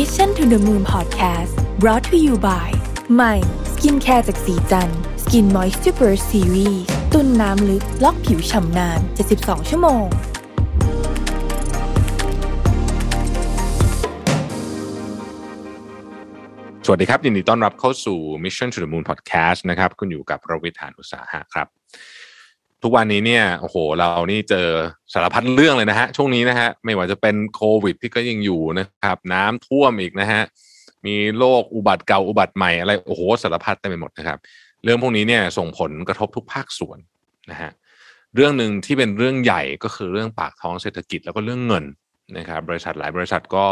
[0.00, 2.68] Mission to the Moon Podcast brought to you by
[3.14, 3.34] ใหม่
[3.72, 4.90] skincare จากศรีจัน
[5.22, 9.00] ทร์ Skin Moist Super Seriesตุนน้ำลึกล็อกผิวฉ่ำนาน
[9.34, 10.06] 72 ชั่วโมง
[16.86, 21.68] สวัสดีครับ ยินดีต้อนรับเข้าสู่ Mission to the Moon Podcast นะครับ คุณอยู่กับเรารวิศ หาญอุตสาหะครับ
[22.84, 24.68] ทุกวันนี้เนี่ยโอ้โห เรานี่เจอ
[25.12, 30.42] สารพัดเรื่องเลยนะฮะช่วงนี้นะฮะไม่ว่าจะเป็นโควิดที่ก็ยังอยู่นะครับ น้ำท่วมอีกนะฮะ
[31.06, 34.38] มีโรคอุบัติเก่าอุบัติใหม่อะไรโอ้โหสารพัดเต็มไปหมดนะครับ
[34.84, 36.98] เรื่องพวกนี้เนี่ยส่งผลกระทบทุกภาคส่วน
[37.50, 37.70] นะฮะ
[38.34, 41.84] เรื่องหนึ่งที่เป็นเรื่องใหญ่ก็คือเรื่องปากท้องเศรษฐกิจแล้วก็เรื่องเงิน
[42.38, 43.66] นะครับ บริษัทหลายบริษัทก็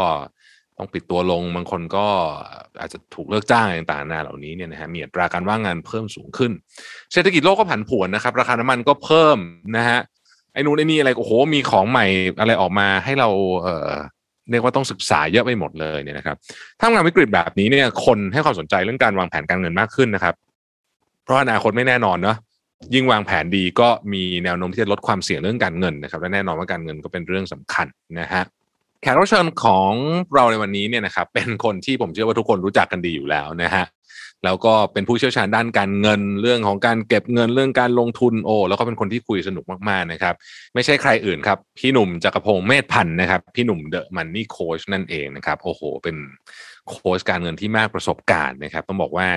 [0.77, 2.05] ต้องปิดตัวลงบางคนก็
[2.79, 6.51] อาจจะถูกเลิกจ้างอะไรต่างๆนานาเหล่านี้เนี่ยนะฮะมีอัตราการว่างงานเพิ่มสูงขึ้น
[7.13, 9.37] เศรษฐกิจโลกก็ผันผวนนะครับ ราคาน้ำมันก็เพิ่ม
[9.77, 9.99] นะฮะ
[10.53, 12.05] ไอ้นู่นไอ้นี่อะไรโอ้โหมีของใหม่
[12.39, 13.29] อะไรออกมาให้เรา
[13.63, 13.91] เอ่อ
[14.51, 16.37] เรียกว่าต้องศึกษาเยอะไปหมดเลยเนี่ยนะครับ
[16.79, 20.35] ถ้างานวิกฤตแบบนี้เนี่ยคนให้ความสนใจเรื่องการวางแผนการเงินมากขึ้นนะครับ
[21.23, 22.37] เพราะอนาคตไม่แน่นอนเนาะ
[22.93, 27.87] ยิ่งวางแผนดีก็มีแนวโน้มที่จะลดความเสี่ยงเรื่องการเงินนะครับและแน่นอนว่าการเงินก็เป็นเรื่องสำคัญ
[28.19, 28.43] นะฮะ
[29.03, 29.93] แขกรับเชิญของ
[30.33, 33.85] เราในวันนี้เนี่ยนะครับเป็นคนที่ผมเชื่อว่าทุกคนรู้จักกันดีอยู่แล้วนะฮะ
[34.45, 40.35] แล้วก็เป็นผู้เชี่ยวชาญด้านการเงินเรื่องของการเก็บเงินเรื่องการลงทุนโอ้แล้วก็เป็นคนที่คุยสนุกมากๆนะครับ
[40.73, 46.15] ไม่ใช่ใครอื่นครับ พี่หนุ่มจักรพงศ์เมธพันธ์นะครับ พี่หนุ่มเดอะมันนี่โค้ชนั่นเองนะครับโอ้โห เป็น
[46.89, 49.27] โค้ชการเงินที่มากประสบการณ์นะครับ ต้องบอกว่า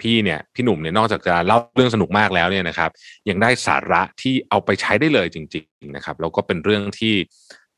[0.00, 2.90] พี่เนี่ยพี่หนุ่มเนี่ยนอกจากจะเล่าเรื่องสนุกมากแล้วเนี่ยนะครับ
[3.28, 7.14] ยังได้สาระที่เอาไปใช้ได้เลยจริง ๆ นะครับแล้วก็เป็นเรื่องที่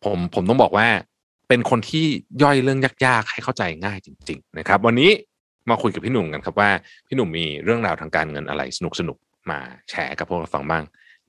[0.05, 0.89] ผมผมต้องบอกว่า
[1.49, 2.05] เป็นคนที่
[2.43, 5.11] ย่อยเรื่องยากๆ ให้เข้าใจง่ายจริง ๆ นะครับ วันนี้
[5.71, 6.71] มาคุยกับพี่หนุ่มกันครับว่า
[7.09, 9.59] พี่หนุ่มมีเรื่องราวทางการเงินอะไรสนุกๆมา
[9.91, 10.83] แชร์กับพวกเราฟังบ้าง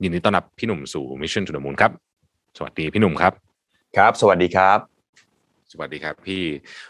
[0.04, 1.92] ยินดีต้อนรับพี่หนุ่มสู่ Mission to the Moon ครับ
[2.58, 3.34] สวัสดีพี่หนุ่มครับ
[3.98, 4.80] ครับ สวัสดีครับ
[5.72, 6.44] สวัสดีครับพี่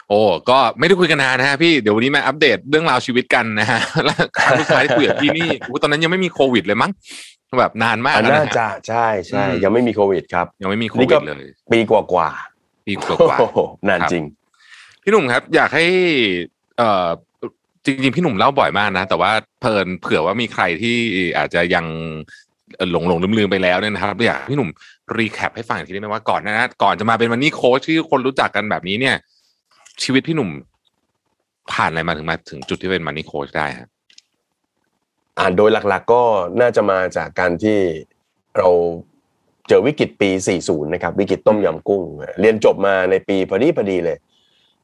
[0.08, 6.90] โอ้ก็ไม่ได้คุยกันนานนะฮะพี่เดี๋ยววันนี้มาอัปเดตเรื่องราวชีวิตกันนะฮะแล้วครั้งสุดท้ายที่คุยกับพี่นี่อุ๊ยตอนนั้นยังไม่มีโควิดเลยมั้ง
[7.60, 12.30] แบบนานมากอันแล้วน่านะฮะจะใช่ใช่อืมยังไม่มีโควิดครับยังไม่มีโคนี่วิก็ดเลย ปีกว่ากว่า
[12.86, 13.58] ปีกๆว่าโอ้โห
[13.88, 14.24] นานครับจริง
[15.02, 15.86] พี่หนุ่มครับ อยากให้
[16.78, 17.08] เอ่อ
[17.84, 19.30] จริงๆพี่หนุ่มเล่าบ่อยมากนะ แต่ว่า
[19.60, 20.96] เพลินเผื่อว่ามีใครที่
[21.38, 21.86] อาจจะยัง
[22.76, 24.70] เอ่อหลงหลงลืมลืมๆไปแล้วเนี่ยนะครับอยากให้พี่หนุ่ม
[25.16, 29.16] รีแคปให้ฟังอีกทีได้ไหมว่าก่อนหนะก่อนจะมาเป็นมันนี่โค้ชที่คนรู้จักกันแบบนี้เนี่ย
[30.02, 30.50] ชีวิตพี่หนุ่ม
[31.72, 33.88] ผ่านอะไรมาถึงมาถึงจุดที่เป็นมันนี่โค้ชได้ฮะ
[35.38, 36.22] อ่านโดยหลักๆก็
[36.60, 37.78] น่าจะมาจากการที่
[38.56, 38.68] เรา
[39.68, 40.30] เจอวิกฤตปี
[40.62, 42.02] 40 นะครับ วิกฤตต้มยำกุ้ง
[42.40, 44.16] เรียนจบมาในปีพอดีพอดีเลย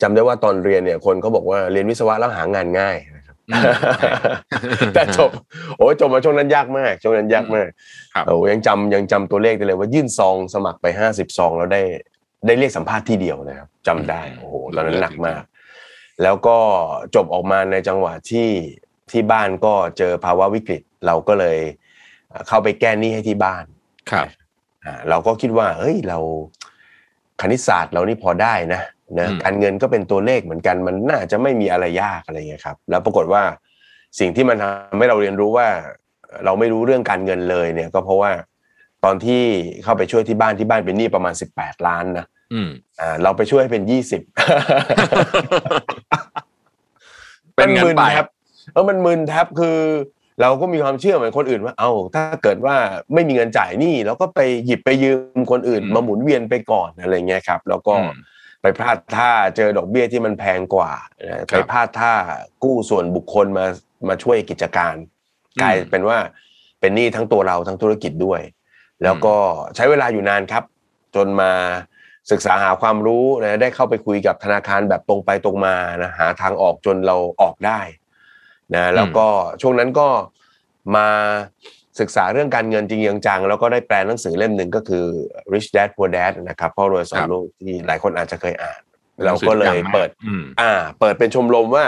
[0.03, 3.65] จำได้ว่าตอนเรียนเนี่ยคนเขาบอกว่าเรียนวิศวะแล้วหางานง่ายนะครับอืม
[3.99, 4.11] ใช่
[4.95, 5.31] แต่จบ
[5.79, 7.69] โอ้ยจบมาช่วงนั้นยากมาก ช่วงนั้นยากมาก
[8.15, 11.83] ครับโอ้ยังจำยังจำตัวเลขได้เลยว่ายื่นซองสมัครไปห้าสิบซองแล้วได้
[12.47, 15.43] ได้เรียกสัมภาษณ์ที่เดียวนะครับจำได้โอ้โหตอนนั้นหนักมาก
[16.23, 16.59] แล้วก็
[17.15, 18.49] จบออกมาในจังหวะที่
[19.11, 21.59] ที่บ้านก็เจอภาวะวิกฤตเราก็เลย
[22.29, 23.65] เอ่อเข้าไปแก้หนี้ให้ที่บ้าน
[24.11, 24.42] ครับอ่า
[25.09, 26.19] เราก็คิดว่าเฮ้ยเรา
[27.41, 28.83] คณิตศาสตร์เรานี่พอได้นะ
[29.19, 33.43] นะอืมการเงินก็เป็นตัวเลขเหมือนกันมันน่าจะไม่มีอะไรยากอะไรเงี้ยครับ แล้วปรากฏว่า
[34.19, 35.69] สิ่งที่มันทำให้เราเรียนรู้ว่า
[36.45, 38.33] เราไม่รู้เรื่องการเงินเลยเนี่ย ก็เพราะว่า
[39.05, 39.43] ตอนที่
[39.83, 42.69] เข้าไปช่วยที่บ้านที่บ้านเป็นหนี้ประมาณ18ล้านนะอืม
[43.01, 43.91] อ่า เราไปช่วยให้เป็น20
[47.57, 48.27] เป็นเงินมึไปแทบ
[48.73, 49.79] เออมันมึนแทบคือ
[50.41, 52.77] เราก็มีความเชื่อเหมือนคนอื่นว่าเอ้าถ้าเกิดว่า
[53.15, 58.15] ไม่มีเงินจ่ายหนี้เราก็ไปหยิบไปยืมคนอื่นอืมมาหมุนเวียนไปก่อนอะไรเงี้ยครับ แล้วก็อืม
[58.63, 60.93] ไปพลาดท่าเจอดอกเบี้ยที่มันแพงกว่า
[61.25, 62.13] นะไปพลาดท่า
[62.65, 63.65] กู้ส่วนบุคคลมา
[64.09, 66.19] มาช่วยกิจการอืมกลายเป็นว่า
[66.81, 68.41] เป็นหนี้ทั้งตัวเราทั้งธุรกิจด้วย
[69.03, 69.35] แล้วก็
[69.77, 70.65] ใช้เวลาอยู่นานครับ
[71.15, 71.53] จนมา
[72.31, 77.81] ศึกษาหาความรู้นะได้เข้าไปคุยกับธนาคารแบบตรงไปตรงมานะหาทางออกจนเราออกได้
[78.77, 79.27] นะแล้วก็
[79.63, 80.09] ช่วงนั้นก็
[80.97, 81.09] มา
[82.01, 85.05] ศึกษาเรื่องการเงินจริงจังๆแล้วก็ได้แปลหนังสือเล่มหนึ่งก็คือ
[85.53, 88.81] Rich Dad Poor Dad นะครับพ่อรวยสอคนรับลูกที่หลายคนอาจจะเคยอ่าน
[89.25, 91.85] เราก็เลยเปิดอืมอ่า เปิดเป็นชมรมว่า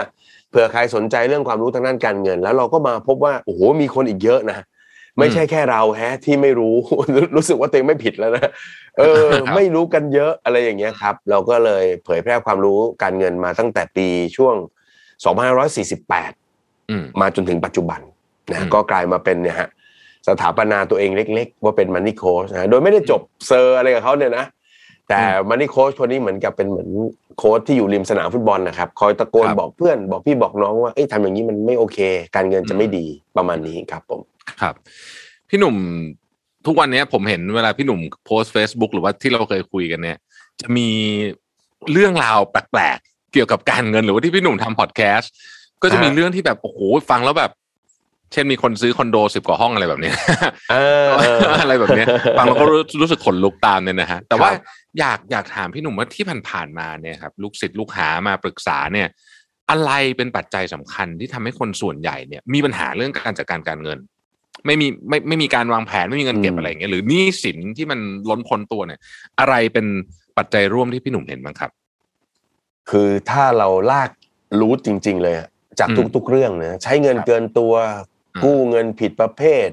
[0.49, 4.59] เผื่อใครสนใจเรื่องความรู้ทางด้านการเงิน แล้วเราก็มาพบว่าโอ้โหมีคนอีกเยอะนะ
[5.19, 6.75] ไม่ใช่แค่เราแฮะที่ไม่รู้
[7.35, 8.49] รู้สึกว่าตัวเองไม่ผิดแล้วนะ
[8.97, 14.07] เออครับไม่รู้กันเยอะอะไรอย่างเงี้ยครับ เราก็เลยเผยแพร่ความรู้การเงินมาตั้งแต่ปี
[14.37, 14.55] ช่วง
[15.49, 16.44] 2548อื
[17.01, 17.99] มมาจนถึงปัจจุบัน
[18.47, 19.69] อืนะมก็กลายมาเป็นเนี่ยฮะ
[20.27, 24.45] สถาปนาตัวเองเล็ก ๆ ว่าเป็นมันนี่โค้ชนะโดยไม่ได้จบเซอร์อะไรกับเขาเนี่ยนะ
[25.09, 26.89] แต่มันนี่โค้ชคนนี้เหมือนกับเป็นเหมือน
[27.37, 31.97] โค้ชที่อยู่ริมสนามฟุตบอลนะครับ คอยตะโกนครับบอกเพื่อนบอกพี่บอกน้องว่าเอ้ยทำอย่างนี้มันไม่โอเค
[32.35, 33.05] การเงินจะไม่ดี
[33.37, 34.21] ประมาณนี้ครับ ผม
[34.61, 34.75] ครับ
[35.49, 35.75] พี่หนุ่ม
[36.65, 40.17] ทุกวันเนี้ยผมเห็นเวลาพี่หนุ่มโพสต์ Facebook หรือว่าที่เราเคยคุยกันเนี่ย
[40.61, 40.87] จะมี
[41.91, 45.33] เรื่องราวแปลกๆเกี่ยวกับการเงินหรือว่าที่พี่หนุ่มทำพอดแคสต์
[45.83, 46.79] ก็จะมีฮะเรื่องที่แบบโอ้โห
[47.09, 47.51] ฟังแล้วแบบ
[48.33, 50.15] เช่นมีคนซื้อคอนโดสิบกว่าห้องอะไรแบบเนี้ย
[50.71, 50.75] เอ
[51.05, 52.07] อเอออะไรแบบเนี้ย
[52.37, 54.61] ฟังแล้วก็รู้รู้สึกขนลุกตามเนี่ยนะฮะแต่ว่าครับ
[54.99, 59.07] อยากอยากถามพี่หนุ่มว่าที่ผ่านๆมาเนี่ยครับลูกศิษย์ลูกหามาปรึกษาเนี่ย
[59.69, 63.99] อะไรเป็นปัจจัยสำคัญที่ทำให้คนส่วนใหญ่เนี่ย มีปัญหาเรื่องการจัดการการเงิน
[64.65, 67.99] ไม่มีไม่ไม่มีการวางแผนไม่มีเงินเก็บอืมอะไรอย่างเงี้ยหรือหนี้สินที่มัน
[68.29, 68.99] ล้นพ้นตัวเนี่ย
[69.39, 69.85] อะไรเป็น
[70.37, 71.71] ปัจจัยร่วมที่พี่หนุ่มเห็นบ้างครับ
[72.89, 74.09] คือถ้าเราลาก
[74.59, 75.47] รูทจริง ๆ เลยอะ
[75.79, 77.73] จากอืมทุกๆเรื่องนะใช้เงินครับเกินตัว
[78.35, 79.69] อืมกู้เงินผิดประเภท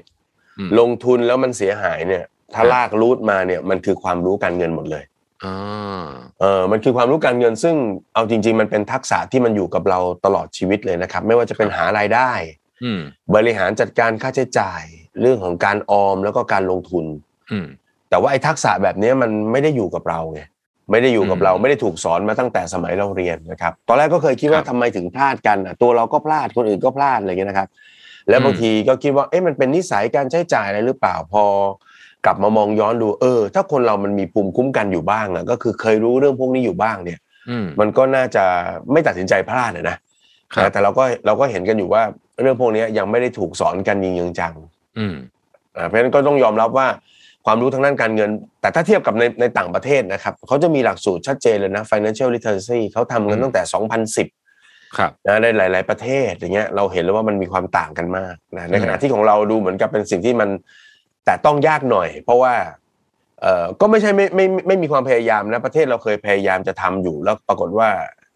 [0.59, 5.05] อืมลงทุนแล้วมันเสียหายเนี่ย ถ้าครับลากรูทมาเนี่ยมันคือความรู้การเงินหมดเลย
[5.45, 6.05] อ่า
[6.41, 7.77] เออมันคือความรู้การเงินซึ่ง
[8.15, 12.33] เอาจริง ๆ มันเป็นทักษะที่มันอยู่กับเราตลอดชีวิตเลยนะครับ ไม่ว่าจะเป็นหารายได้
[12.85, 13.01] อืม
[13.35, 14.83] บริหารจัดการค่าใช้จ่าย
[15.21, 17.05] เรื่องของการออมแล้วก็การลงทุน
[17.51, 17.67] อืม
[18.11, 20.41] แต่ว่าไอ้ทักษะแบบนี้มันไม่ได้อยู่กับเราไง
[20.91, 27.69] ไม่ได้อยู่กับอืมเราไม่ได้ถูกสอนมาตั้งแต่สมัยเราเรียนนะครับ ตอนแรกก็เคยคิดว่าครับทำไมถึงพลาดกันอะตัวเราก็พลาดคนอื่นก็พลาดอะไรเงี้ยนะครับ
[28.29, 31.45] แล้วอืมบางทีก็คิดว่าเอ๊ะมันเป็นนิสัยการใช้จ่ายอะไรหรือเปล่าพอ
[32.25, 37.19] กลับมามองย้อนดูเออ ถ้าคนเรามันมีภูมิคุ้มกันอยู่บ้างอะก็คือเคยรู้เรื่องพวกนี้อยู่บ้างเนี่ย
[37.51, 38.45] อืมมันก็น่าจะ
[38.93, 39.97] ไม่ตัดสินใจพลาดอะนะ
[40.55, 42.03] ครับแต่เราก็เราก็เห็นกันอยู่ว่า
[42.41, 44.55] เรื่องพวกนี้ยังไม่ได้ถูกสอนกันจริงๆจัง
[44.99, 46.87] อืมๆอ่าเพราะฉะนั้นก็ต้องยอมรับว่า
[47.47, 48.31] ความรู้ทางด้านการเงิน
[48.61, 53.63] แต่ถ้าเทียบกับในในต่างประเทศนะครับเขาจะมีหลักสูตรชัดเจนเลยนะ financial literacy เขาทำกันอืมตั้งแต่
[54.29, 60.49] 2010ครับนะในหลาย ๆประเทศอย่างเงี้ยเราเห็นแล้วว่ามันมีความต่างกันมากนะในขณะอืมที่ของเราดูเหมือนกับเป็นสิ่งที่มัน
[61.25, 62.55] แต่ต้องยากหน่อย เพราะว่า
[63.41, 67.89] เอ่อก็ไม่ใช่ไม่ไม่ไม่ไม่มีความพยายามนะประเทศเราเคยพยายามจะทำอยู่แล้วปรากฏว่า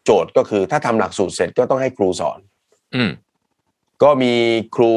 [0.04, 2.38] โจทย์ก็คือถ้าทำหลักสูตรเสร็จก็ต้องให้ครูสอน
[2.94, 3.10] อืม
[4.02, 4.32] ก็มี
[4.76, 4.92] ครู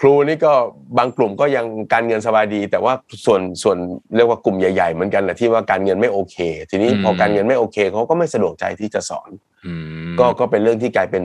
[0.00, 0.52] ครูนี่ก็
[0.98, 2.92] บางกลุ่มก็ยังการเงินสบายดี แต่ว่า
[3.24, 3.76] ส่วนส่วน
[4.16, 6.36] เรียกว่ากลุ่มใหญ่ๆเหมือนกันแหละที่ว่าการเงินไม่โอเค
[6.70, 9.30] ทีนี้พอการเงินไม่โอเคเขาก็ไม่สะดวกใจที่จะสอน
[9.66, 9.72] อื
[10.10, 11.24] มก็ก็เป็นเรื่องที่กลายเป็น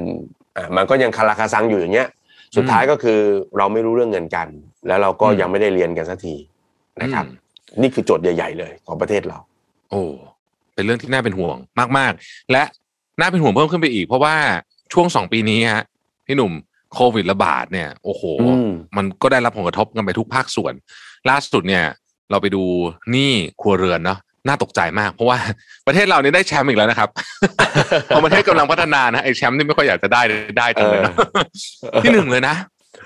[0.58, 2.10] อ่ามันก็ยังคาราคาซังอยู่อย่างเงี้ย
[2.56, 3.20] สุดท้ายก็คือ
[3.58, 4.48] เราไม่รู้เรื่องเงินกัน
[4.88, 6.36] แล้วเราก็อืมยังไม่ได้เรียนกันสักที
[7.02, 9.38] นะครับอืมนี่คือโจทย์ใหญ่ ๆ เลยของประเทศเรา
[9.92, 10.02] โอ้
[10.76, 11.58] เป็นเรื่องที่น่าเป็นห่วง
[11.98, 12.64] มาก ๆ และ
[13.20, 14.36] น่าเป็นห่วงเพิ่มขึ้นไปอีก เพราะว่า
[14.94, 15.84] ช่วงสองปีนี้ฮะ
[16.28, 16.52] พี่หนุ่ม
[16.94, 20.74] โควิดระบาดเนี่ยโอ้โหอืมมันก็ได้รับผลกระทบกันไปทุกภาคส่วน
[21.30, 21.86] ล่าสุดเนี่ย
[22.32, 22.64] เราไปดู
[23.12, 23.32] หนี้
[23.62, 25.38] ครัวเรือนเนาะน่าตกใจมาก เพราะว่า
[25.88, 27.10] ประเทศเรานี่ได้แชมป์อีกแล้วนะครับ
[28.14, 30.22] พอประเทศกำลังพัฒนานะไอ้แชมป์ที่ไม่ค่อยอยากจะได้
[30.58, 31.14] ได้จังเลยนะ
[32.04, 32.56] ที่หนึ่งเลยนะ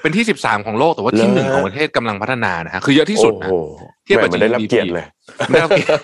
[0.02, 5.06] เป็นที่สิบสามของโลกแต่ว่าที่หนึ่งของประเทศกำลังพัฒนานะฮะคือเยอะที่สุดนะโอ้โหเทียบกับแหม่มันได้รับ GDP เกียรติเลย
[5.50, 6.02] ได้รับเกียรติ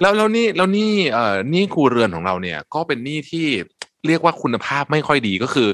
[0.00, 3.46] แล้วแล้วนี่แล้วนี่เอ่อนี่ครัวเรือนของเราเนี่ย ก็เป็นหนี้ที่
[4.06, 5.68] เรียกว่าคุณภาพไม่ค่อยดีก็คือ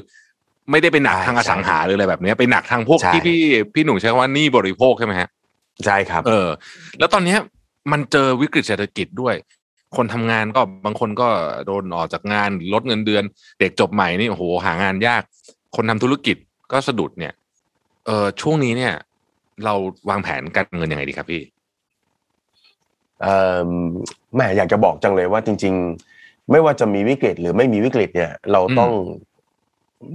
[0.71, 3.39] ไม่ได้ไปหนักใช่ทางอสังหาหรืออะไรแบบเนี้ยไปหนักทางพวกใช่ที่พี่
[3.73, 5.29] พี่หนุ่มใช้คำว่าหนี้บริโภคใช่ไหมฮะ
[5.85, 6.47] ใช่ครับ เออ
[6.99, 7.39] แล้วตอนเนี้ย
[7.91, 9.35] มันเจอวิกฤตเศรษฐกิจด้วย
[9.97, 11.27] คนทำงานก็บางคนก็
[11.65, 13.23] โดนออกจากงานลดเงินเดือน
[13.59, 15.23] เด็กจบใหม่นี่โอ้โหหางานยาก
[15.75, 16.37] คนทำธุรกิจ
[16.71, 17.33] ก็สะดุดเนี่ย
[18.05, 18.93] เออช่วงนี้เนี่ย
[19.65, 19.73] เรา
[20.09, 21.41] วางแผนการเงินยังไงดีครับพี่
[23.21, 23.35] เอ่
[23.67, 23.69] อ
[24.35, 25.73] แหม่อยากจะบอกจังเลยว่าจริง
[26.11, 28.91] ๆ ไม่ว่าจะมีวิกฤตหรือไม่มีวิกฤตเนี่ย เราต้อง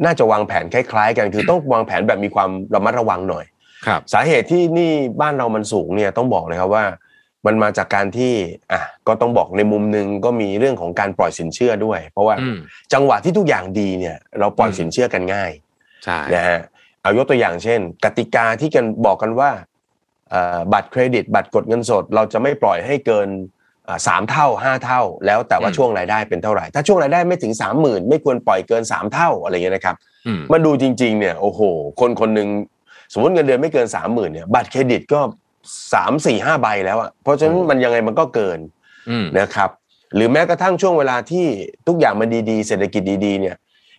[0.05, 3.45] น่าจะวางแผนคล้ายๆ กันคือต้องวางแผนแบบมีความระมัดระวังหน่อย
[3.87, 6.85] ครับสาเหตุที่หนี่บ้านเรามันสูงเนี่ยต้องบอกเลยครับว่า
[7.47, 8.35] มันมาจากการที่
[8.73, 12.57] อะก็ต้องบอกในมุมหนึ่งก็มีเรื่องของการปล่อยสินเชื่อด้วย เพราะว่าอืม
[12.93, 15.53] จังหวะที่ทุกอย่างดีเนี่ย เราปล่อยอืมสินเชื่อกันง่าย
[16.05, 16.61] ใช่นะฮะ
[17.03, 19.51] เอายกตัวอย่างเช่น กติกาที่กันบอกกันว่า
[20.31, 23.60] เอ่อบัตรเครดิต บัตรกดเงินสด เราจะไม่ปล่อยให้เกินอ่า
[24.07, 29.97] สามเท่าห้าเท่า แล้วแต่ว่าช่วงรายได้เป็นเท่าไหร่ ถ้าช่วงรายได้ไม่ถึงสามหมื่นไม่ควรปล่อยเกินสามเท่าอะไรเงี้ยนะครับ
[30.27, 31.61] อืมมาดูจริง ๆ เนี่ยโอ้โห
[32.01, 32.49] คนคนหนึ่ง
[33.13, 35.21] สมมติเงินเดือนไม่เกินสามหมื่นเนี่ยบัตรเครดิตก็
[35.95, 38.59] สามสี่ห้าใบแล้วอะเพราะฉะนั้นโอ้มันยังไงมันก็เกิน
[39.11, 39.71] อืมนะครับ
[40.15, 41.47] หรือแม้กระทั่งช่วงเวลาที่
[41.89, 43.57] ทุกอย่างมันดีๆ เศรษฐกิจดีๆเนี่ย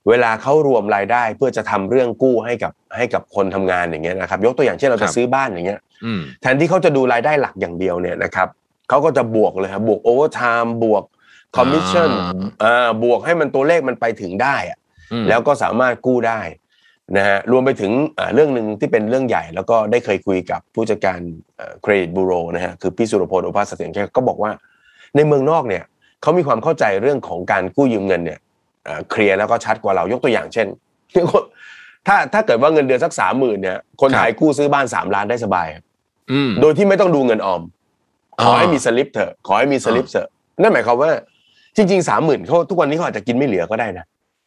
[0.10, 8.48] เวลาเขารวมรายได้เพื่อจะทำเรื่องกู้ให้กับให้กับคนทำงานอย่างเงี้ยนะครับ ยกตัวอย่างเช่นเราครัจะบซื้อบ้านอย่างเงี้ยอืมแทนที่เขาจะดูรายได้หลักอย่างเดียวเนี่ยนะครับ
[8.92, 11.04] เขาก็จะบวกเลยครับบวก overtime บวก
[11.56, 12.32] คอมมิชชั่นอ่า
[12.64, 14.78] อ่าบวกให้มันตัวเลขมันไปถึงได้อะ
[15.14, 16.42] อืมแล้วก็สามารถกู้ได้
[17.18, 21.20] นะฮะรวมไปถึงอ่าเรื่องหนึ่งที่เป็นเรื่องใหญ่ แล้วก็ได้เคยคุยกับผู้จัดการ
[21.82, 24.52] เครดิตบูโรนะฮะคือพี่สุรพลโอภาสเสถียรแกก็บอกว่า
[25.16, 25.84] ในเมืองนอกเนี่ย
[26.22, 28.40] เขามีความเข้าใจเรื่องของการกู้ยืมเงินเนี่ย
[28.86, 30.68] เอ่อ clear แล้วก็ชัดกว่าเรายกตัวอย่างเช่น
[32.08, 35.84] ถ้าถ้าเกิดว่าเงินเดือนสักสามหมื่นเนี่ยคนไทยกู้ซื้อบ้านสามล้านได้สบายครับ
[36.32, 37.81] อืมโดยที่ไม่ต้องดูเงินออมอ่า
[38.44, 40.28] ขอให้มีสลิปเถอะขอให้มีสลิปเถอะ
[40.62, 41.12] นั่นหมายความว่า
[41.76, 44.06] จริงๆสามหมื่นเขาทุกวันนี้เขาอาจจะกินไม่เหลือก็ได้นะ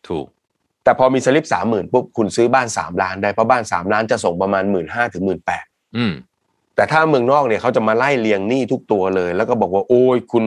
[0.09, 0.27] ถูก
[0.85, 5.65] แต่พอมีสลิปสามหมื่นปุ๊บคุณซื้อบ้านสามล้านได้เพราะบ้านสามล้านจะส่งประมาณหมื่นห้าถึงหมื่นแปด
[5.97, 6.13] อืม
[6.77, 10.45] แต่ถ้าเมืองนอกเนี่ยเขาจะมาไล่เรียงหนี้ทุกตัวเลย แล้วก็บอกว่าโอ้ยคุณ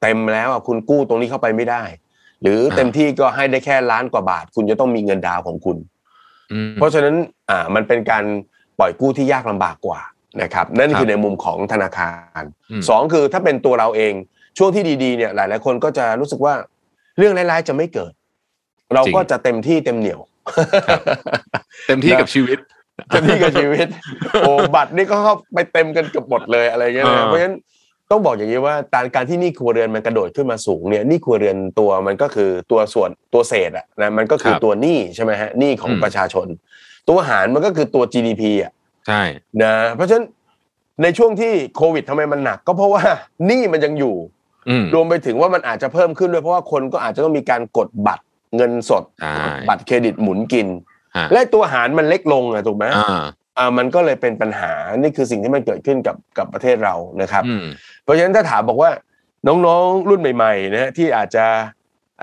[0.00, 1.82] เต็มแล้วอะคุณกู้ตรงนี้เข้าไปไม่ได้
[2.42, 5.76] หรืออ่าเต็มที่ก็ให้ได้แค่ล้านกว่าบาท คุณจะต้องมีเงินดาวน์ของคุณ
[6.52, 7.14] อืมเพราะฉะนั้น
[7.50, 8.24] อ่ามันเป็นการ
[8.78, 10.00] ปล่อยกู้ที่ยากลำบากกว่า
[10.42, 14.12] นะครับนั่นครับคือในมุมของธนาคารอืมสองคือถ้าเป็นตัวเราเอง
[14.58, 16.54] ช่วงที่ดีๆเนี่ยหลาย ๆ คนก็จะรู้สึกว่า
[17.18, 18.12] เรื่องร้ายๆจะไม่เกิด
[18.94, 20.20] เราก็จะเต็มที่เต็มเหนียว
[21.86, 22.58] เต็มที่กับชีวิต
[23.08, 23.86] เต็มที่กับชีวิต
[24.40, 27.56] โอ้บัตรนี่ก็เข้าไปเต็มกันเกือบหมดเลยอะไรเงี้ยเอนะอเพราะฉะนั้น
[28.10, 36.46] ต้องบอกอย่างนี้ว่าการการที่หนี่ครัวเรือนมันกระโดดขึ้นมาสูงเนี่ยหนี่ครัวเรือนตัวมันก็คือตัวส่วนตัวเศษอะนะมันก็คือครับตัวหนี้ใช่ไหมฮะหนี้ของอืมประชาชน
[37.08, 38.72] ตัวหารมันก็คือตัว GDP อะ
[39.08, 39.22] ใช่
[39.62, 40.26] นะเพราะฉะนั้น
[41.02, 43.02] ในช่วงที่โควิดทำไมมันหนัก ก็เพราะว่า
[43.46, 44.16] หนี้มันยังอยู่
[44.68, 48.24] อืมรวมไปถึงว่ามันอาจจะเพิ่มขึ้นด้วยเพราะว่าคนก็อาจจะต้องมีการกดบัตร
[48.56, 50.68] เงินสดใช่บัตรเครดิตหมุนกิน
[51.16, 53.24] ฮะและตัวหารมันเล็กลงอะถูกไหมอ่า
[53.58, 57.64] อ่ามันก็เลยเป็นปัญหานี่คือสิ่งที่มันเกิดขึ้นกับกับประเทศเรานะครับอืม
[58.02, 58.90] เพราะฉะนั้นถ้าถามบอกว่า
[59.48, 61.46] น้องๆรุ่นใหม่ๆนะฮะที่อาจจะ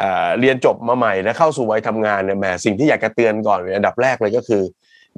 [0.01, 4.63] อ่าเรียนจบมาใหม่และเข้าสู่วัยทำงานเนี่ยแหมสิ่งที่อยากจะเตือนก่อนเลยอันดับแรกเลยก็คือ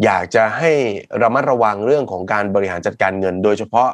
[0.05, 0.71] อยากจะให้
[1.21, 3.89] ระมัดระวังเรื่องของการบริหารจัดการเงิน โดยเฉพาะ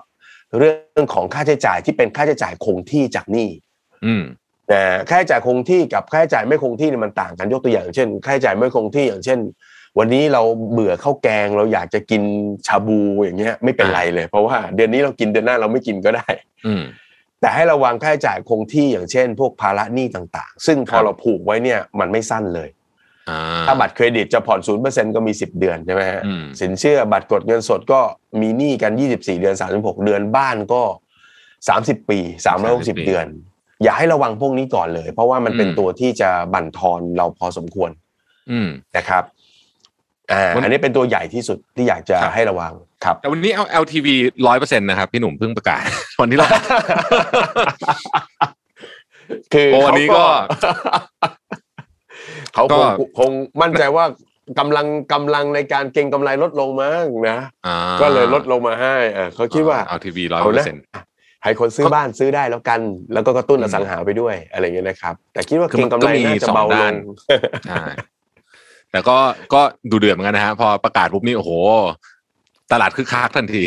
[0.57, 3.49] เรื่องของค่าใช้จ่ายที่เป็นค่าใช้จ่ายคงที่จากหนี้
[4.05, 4.23] อืม
[4.71, 9.39] นะค่าใช้จ่ายคงที่กับค่าใช้จ่ายไม่คงที่เนี่ยมันต่างกันยกตัวอย่าง เช่น ค่าใช้จ่ายไม่คงที่อย่างเช่น
[9.99, 12.23] วันนี้เราเบื่อข้าวแกง เราอยากจะกิน
[12.67, 16.27] ชาบูอย่างเงี้ย ไม่เป็นไรเลย เพราะว่าเดือนนี้เรากินเดือนหน้าเราไม่กินก็ได้
[16.65, 16.83] อืม
[17.41, 22.84] แต่ให้ระวังค่าใช้จ่ายคงที่อย่างเช่น พวกภาระหนี้ต่างๆ ซึ่งพครัอบเราผูกไว้เนี่ยมันไม่สั้นเลยอ่า
[23.67, 27.99] ถ้าบัตรเครดิตจะผ่อนศูนย์เปอร์เซ็นก็มี10เดือนใช่ไหมฮะอืมสินเชื่อบัตรกดเงินสดก็
[28.41, 30.81] มีหนี้กัน24เดือน36เดือนบ้านก็
[31.45, 32.19] 30ปี
[32.63, 33.25] 360เดือน
[33.83, 37.89] อย่าให้ระวังพวกนี้ก่อนเลย เพราะว่ามันเป็นตัวที่จะบั่นทอนเราพอสมควร
[38.51, 39.23] อืมนะครับ
[40.31, 44.07] อ่าวันอันนี้เป็นตัวใหญ่ที่สุดที่อยากจะครับให้ระวังครับ แต่วันนี้เอา LTV
[44.47, 45.83] ร้อยเปอร์เซ็นต์นะครับ พี่หนุ่มเพิ่งประกาศ
[46.21, 46.47] วันที่เรา
[49.53, 50.23] คือโอ้วันนี้ก็
[52.55, 53.31] เขาก็คงคง
[53.61, 54.05] มั่นใจว่า
[54.59, 60.83] กำลังกำลังในการเก็งกำไรลดลงมั้งนะอ่าก็เลยลดลงมาให้เออเขาคิดว่าเอาทีวีร้อยเอาเปอนะร์เซ็นต์
[61.43, 62.81] ให้คนซื้อบ้านซื้อได้แล้วกัน
[63.13, 66.93] แล้วก็กระตุ้นอืมอสังหาไปด้วยอะไรอย่างเงี้ยนะครับ แต่คิดว่าคือเก็มังนกำไรก็มีน่าจะสองเบาลด้านง
[67.67, 67.83] ใช่
[68.91, 69.17] แต่ก็
[69.53, 71.51] ก็ดูเดือดเหมือนกันนะฮะพอประกาศปุ๊บนี่โอ้โห
[72.71, 73.63] ตลาดคึกคักทันที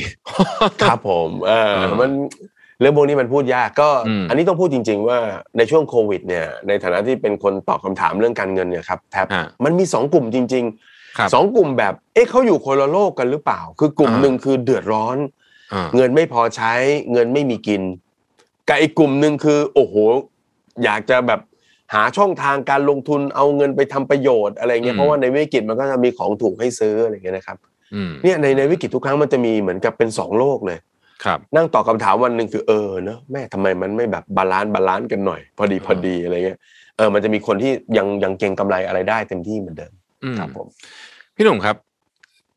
[0.88, 2.10] ครับผม เออเออมัน
[2.80, 5.18] เรื่องพวกนี้มันพูดยากก็อืมอันนี้ต้องพูดจริง ๆ ว่า
[5.56, 10.64] ในช่วงโควิดเนี่ยในฐานะที่เป็นคนตอบคำถามเรื่องการเงินเนี่ยครับแทบฮะมันมีสองกลุ่มจริง
[11.18, 15.16] ครับๆสองกลุ่มแบบเอ๊ะเขาอยู่คนละโลกกันหรือเปล่า คือกลุ่มอ่าหนึ่งคือเดือดร้อน
[15.74, 16.72] อ่าเงินไม่พอใช้
[17.12, 17.82] เงินไม่มีกิน
[18.68, 19.94] กับอีกกลุ่มหนึ่งคือ โอ้โห
[20.84, 21.40] อยากจะแบบ
[21.94, 27.56] หาช่องทางการลงทุนเอาเงินไปทำประโยชน์อะไรเงี้ยเพราะว่าในวิกฤตมันก็จะมีของถูกให้ซื้ออะไรเงี้ยนะครับ
[27.94, 30.78] อืมเนี่ยในในวิกฤตทุกครั้งมันจะมีเหมือนกับเป็นสองโลกเลย
[31.24, 36.58] ครับนั่งตอบคำถามวันหนึ่งคือเออเนอะแม่ทำไมมันไม่แบบ balance balance กันหน่อย พอดีพอดีอะไรเงี้ย
[36.96, 39.92] เออมันจะมีคนที่ยังยังเก่งกำไรอะไรได้เต็มที่เหมือนเดิม
[40.24, 40.66] อืมครับผม
[41.36, 41.76] พี่หนุ่มครับ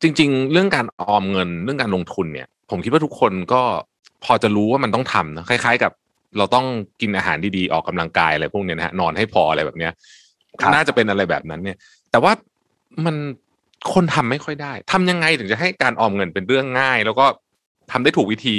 [0.02, 3.62] จริง ๆ เรื่องการออมเงินเรื่องการลงทุนเนี่ย ผมคิดว่าทุกคนก็
[4.24, 5.92] พอจะรู้ว่ามันต้องทำนะคล้าย ๆ กับ
[6.38, 6.66] เราต้อง
[7.00, 9.92] กินอาหารดีๆออกกำลังกายอะไรพวกเนี้ยนะฮะนอนให้พออะไรแบบเนี้ย
[10.60, 11.76] ครับน่าจะเป็นอะไรแบบนั้นเนี่ย
[12.10, 12.32] แต่ว่า
[13.04, 13.16] มัน
[13.94, 17.26] คนทำไม่ค่อยได้ทำยังไงถึงจะให้การออมเงินเป็นเรื่องง่าย แล้วก็
[17.92, 18.56] ทำได้ถูกวิธี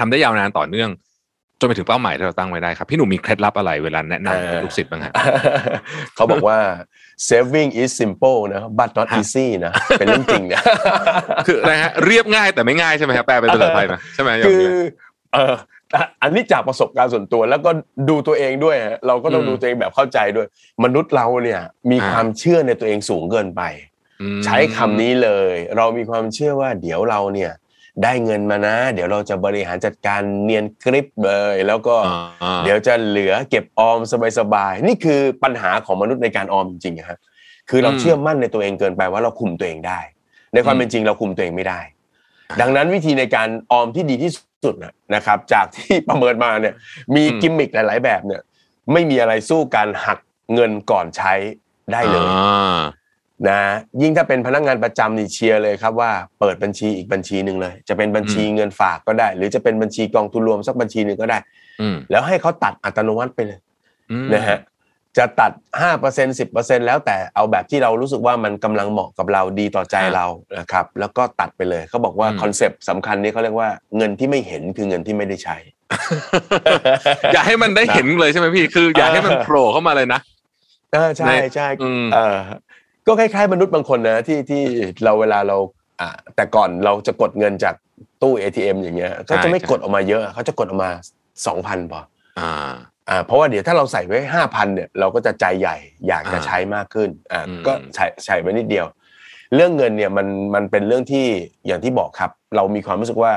[0.00, 0.90] ทำได้ยาวนานต่อเนื่อง
[1.58, 5.12] จนไปถึงเป้าหมายที่เราตั้งไว้ได้ครับ พี่หนุ่มมีเคล็ดลับอะไรเวลาแนะนำลูกศิษย์บ้างฮะ
[6.14, 6.58] เขาบอกว่า
[7.28, 10.62] saving is simple นะ but not ฮะ easy นะเป็นเรื่องจริงนะ
[11.46, 14.72] คืออะไรฮะเรียบง่ายแต่ไม่ง่ายใช่ไหมครับแปลเป็นภาษาไทยนะใช่ไหมอย่างคือเงี้ย
[15.34, 15.54] เออ
[16.22, 17.70] อันนี้จากประสบการณ์ส่วนตัวแล้วก็
[18.08, 20.46] ดูตัวเองด้วยฮะเราก็ต้องอืมดูตัวเองแบบเข้าใจด้วย
[20.84, 23.62] มนุษย์เราเนี่ยมีอ่าความเชื่อในตัวเองสูงเกินไป
[24.22, 27.52] อืมใช้คำนี้เลย เรามีความเชื่อว่าเดี๋ยวเราเนี่ย
[28.02, 31.96] ได้เงินมานะ เดี๋ยวเราจะบริหารจัดการเนียนกริบเลย แล้วก็
[32.42, 33.98] อ่าเดี๋ยวจะเหลือเก็บออม
[34.38, 37.18] สบายๆนี่คือปัญหาของมนุษย์ในการออมจริงๆอะฮะ
[37.70, 40.00] คือเราอืมเชื่อมั่นในตัวเองเกินไปว่าเราคุมตัวเองได้
[40.54, 41.80] ในความอืมเป็นจริงเราคุมตัวเองไม่ได้
[42.60, 44.32] ดังนั้นวิธีในการออมที่ดีที่
[44.64, 46.74] สุดนะนะครับ จากที่ประเมินมาเนี่ย
[47.14, 48.40] มีกิมมิคหลาย ๆ แบบเนี่ย
[48.92, 50.18] ไม่มีอะไรสู้การหัก
[50.54, 51.34] เงินก่อนใช้
[51.92, 52.80] ได้เลยอ่า
[53.48, 53.60] นะ
[54.02, 61.38] ยิ่งถ้าเป็นพนักงานประจำนี่เชียร์เลยครับว่าเปิดบัญชีอีกบัญชีหนึ่งเลย จะเป็นบัญชีเงินฝากก็ได้ หรือจะเป็นบัญชีกองทุนรวมสักบัญชีหนึ่งก็ได้
[61.80, 63.58] อืมแล้วให้เขาตัดอัตโนมัติไปเลย
[64.10, 64.58] อืมนะฮะ
[65.18, 65.52] จะตัด
[65.90, 70.26] 5% 10%แล้วแต่เอาแบบที่เรารู้สึกว่ามันกำลังเหมาะกับเราดีต่อใจเรา
[70.58, 75.56] นะครับแล้วก็ตัดไปเลยเขาบอกว่าคอนเซปต์สำคัญนี้เขาเรียกว่าเงินที่ไม่เห็นคือเงินที่ไม่ได้ใช้
[77.32, 80.20] อยากให้มันได้เห็นเลยใช่ไหมพี่คือ อยากให้มันโผล่เข้ามาเลยนะ
[80.94, 82.38] อ่าใช่ในใช่อืมเออ
[83.06, 84.62] ก็คล้ายๆมนุษย์บางคนนะที่ที่
[85.04, 85.56] เราเวลาเรา
[86.00, 87.74] อ่าแต่ก่อนเราจะกดเงินจาก
[88.22, 90.90] ตู้ ATM อย่างเงี้ยก็จะไม่กดออกมาเยอะเขาจะกดออกมา
[91.46, 92.00] สองพันพอ
[92.38, 92.72] อ่า
[93.08, 95.76] อ่าเพราะว่าเดี๋ยวถ้าเราใส่ไว้ห้าพันเนี่ยเราก็จะใจใหญ่
[96.08, 98.86] อยากจะอ่าใช้มากขึ้นอ่าอืมก็ใส่ใส่ไว้นิดเดียว
[99.54, 101.26] เรื่องเงินเนี่ยมันมันเป็นเรื่องที่
[101.66, 103.32] อย่างที่บอกครับ เรามีความรู้สึกว่า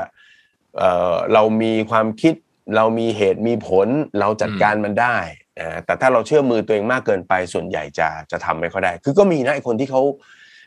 [0.78, 2.34] เออเรามีความคิด
[2.76, 3.88] เรามีเหตุมีผล
[4.20, 5.16] เราจัดการมันได้
[5.60, 10.02] อ่าแต่ถ้าเราเชื่อมือตัวเองมากเกินไปส่วนใหญ่จะจะทำไม่ค่อยได้ คือก็มีนะไอ้คนที่เขา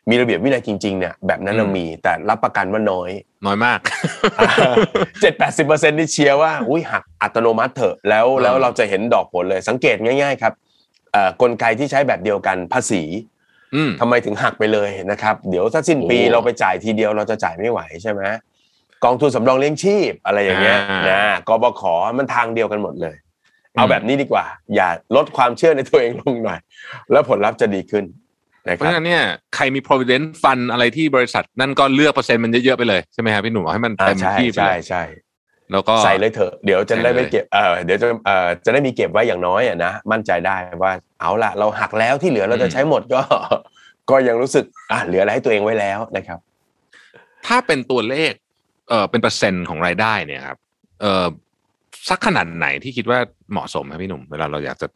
[0.09, 3.09] มีระเบียบวินัยจริงๆเนี่ยแบบนั้นเรามีแต่รับประกันว่าน้อย
[3.45, 3.79] น้อยมาก
[5.21, 10.53] เจ็ดแปดสิบเปอร์เซ็นต์ที่เชียร์ว่าอุ้ยหักอัตโนมัติเถอะแล้วอ่าแล้วเราจะเห็นดอกผลเลยสังเกตง่าย ๆ ครับ
[11.11, 13.03] เอ่อกลไกที่ใช้แบบเดียวกันภาษี
[13.75, 18.21] อืมทำไมถึงหักไปเลยนะครับ เดี๋ยวถ้าสิ้นปีโอ้เราไปจ่ายทีเดียวเราจะจ่ายไม่ไหวใช่ไหม
[19.03, 21.83] กองทุนสำรองเลี้ยงชีพอะไรอย่างเงี้ยอ่านนะกบข
[22.17, 23.15] มันทางเดียวกันหมดเลย
[23.77, 26.59] เอาแบบนี้ดีกว่า อย่าลดความเชื่อในตัวเองลงหน่อย
[27.11, 28.05] แล้วผลลัพธ์จะดีขึ้น
[28.67, 29.23] นะเพคราะรับฉะนั้นเนี่ย
[29.55, 35.03] ใครมี provident fund อะไรที่บริษัทนั่นก็เลือกเปอร์เซ็นต์มันเยอะๆไปเลยใช่ไหมครับพี่หนุ่มเอาให้มันอ่าเต็มใช่ที่ไปใช่เลยใช่
[35.71, 40.91] แล้วก็ใส่เลยเถอะเดี๋ยวจะใส่ได้ไม่เลยเก็บเออเดี๋ยวจะเออจะได้มีเก็บไว้อย่างน้อยอะนะมั่นใจได้ว่า
[41.21, 43.21] เอาละเราหักแล้วที่เหลือเราจะใช้หมดก็
[44.09, 46.39] ก็ยังรู้สึกอะเหลืออะไรให้ตัวเองไว้แล้วนะครับ
[47.47, 48.33] ถ้าเป็นตัวเลข
[48.89, 50.57] เออเป็นเปอร์เซ็นต์ของรายได้เนี่ยครับ
[51.01, 51.25] เออ
[52.09, 53.19] สักขนาดไหนที่คิดว่า
[53.51, 54.87] เหมาะสมครับพี่หนุ่ม เวลาเราอยากจะ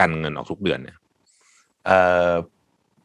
[0.00, 0.96] กันเงินออกทุกเดือนเนี่ย
[1.86, 1.98] เอ่
[2.30, 2.32] อ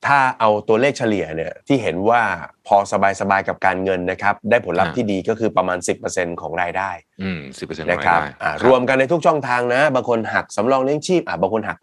[0.06, 2.22] ถ้าเอาตัวเลขเฉลี่ยเนี่ยที่เห็นว่า
[2.68, 5.78] พอสบายๆกับการเงินนะครับ ได้ผลลัพธ์อ่าที่ดีก็คือประมาณ
[6.10, 6.90] 10%ของรายได้
[7.22, 11.78] อืมสิบเปอร์เซ็นต์นะรายครับได้อ่ารวมกันในทุกช่องทางนะ บางคนหักสำรองเลี้ยงชีพอะบางคนหัก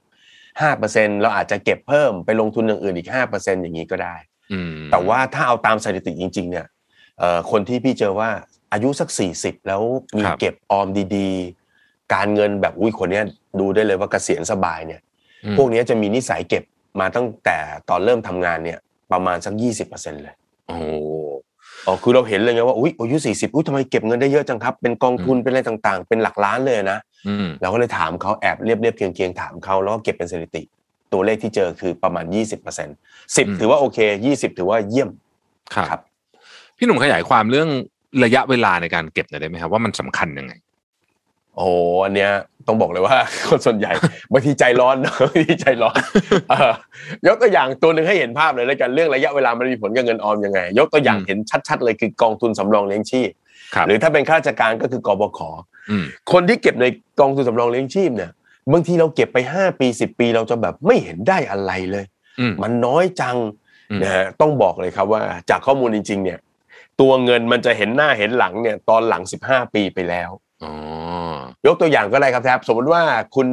[0.58, 4.14] 5%เราอาจจะเก็บเพิ่มไปลงทุนอย่างอื่นอีก5%อย่างนี้ก็ได้
[4.52, 6.66] อืมแต่ว่าถ้าเอาตามสถิติจริง ๆ เนี่ย
[7.18, 8.30] เอ่อคนที่พี่เจอว่า
[8.72, 9.08] อายุสัก
[9.38, 9.82] 40แล้ว
[10.18, 10.86] มีเก็บออม
[11.16, 13.24] ดีๆ การเงินแบบอุ้ยคนเนี้ย
[13.60, 15.00] ดูได้เลยว่าเกษียณสบายเนี่ย
[15.44, 16.64] อืมพวกเนี้ยจะมีนิสัยเก็บ
[17.00, 17.58] มาตั้งแต่
[17.88, 18.78] ตอนเริ่มทำงานเนี่ย
[19.12, 19.54] ประมาณสัก
[19.88, 20.34] 20%เลย
[20.66, 20.84] โอ้โห
[21.86, 26.98] อ๋อคือเราเห็นเลยไงว่าอุ้ยอายุ40อุ้ยทำไมเก็บเงินได้เยอะจังครับ เป็นกองทุนเป็นอะไรต่างๆ เป็นหลักล้านเลยนะ
[27.28, 30.62] อืมเราก็เลยถามเขาแอบเรียบเรียบๆเคียงเคียงๆถามเขาแล้วก็เก็บเป็นสถิติ
[31.12, 33.98] ตัวเลขที่เจอคือประมาณ20% 10ถือว่าโอเค
[34.30, 35.10] 20ถือว่าเยี่ยม
[35.74, 36.00] ครับครับ
[36.76, 37.68] พี่หนุ่มขยายความเรื่อง
[38.24, 40.52] ระยะเวลาในการเก็บหน่อยได้ไหมครับว่ามันสำคัญยังไง
[41.54, 41.70] โอ้โห
[42.04, 42.30] อันเนี้ย
[42.66, 43.16] ต้องบอกเลยว่า
[43.48, 43.92] คนส่วนใหญ่
[44.32, 45.98] บางทีใจร้อนนะบางทีใจร้อน
[46.48, 46.72] เออ
[47.26, 53.30] ยกตัวอย่างตัวหนึ่งให้เห็นภาพเลยแล้วกันเรื่องระยะเวลามันมีผลกับเงินออมยังไง ยกตัวอย่างอืมเห็นชัด ๆ เลยคือกองทุนสำรองเลี้ยงชีพ
[53.74, 55.40] ครับหรือถ้าเป็นข้าราชการก็คือกบข
[55.90, 56.86] อืมคนที่เก็บใน
[57.20, 58.30] กองทุนสำรองเลี้ยงชีพเนี่ย
[58.72, 62.04] บางทีเราเก็บไป 5 ปี 10 ปีเราจะแบบไม่เห็นได้อะไรเลย
[62.40, 63.36] อืมมันน้อยจัง
[63.90, 66.38] อืมนะฮะต้องบอกเลยครับว่าจากข้อมูลจริงๆเนี่ย
[67.00, 70.30] ตัวเงินมันจะเห็นหน้าเห็นหลังเนี่ยตอนหลัง 15 ปีไปแล้ว
[70.62, 70.72] อ๋อ
[71.66, 73.02] ยกตัวอย่างก็ได้ครับแทบสมมติว่า
[73.34, 73.46] คุณ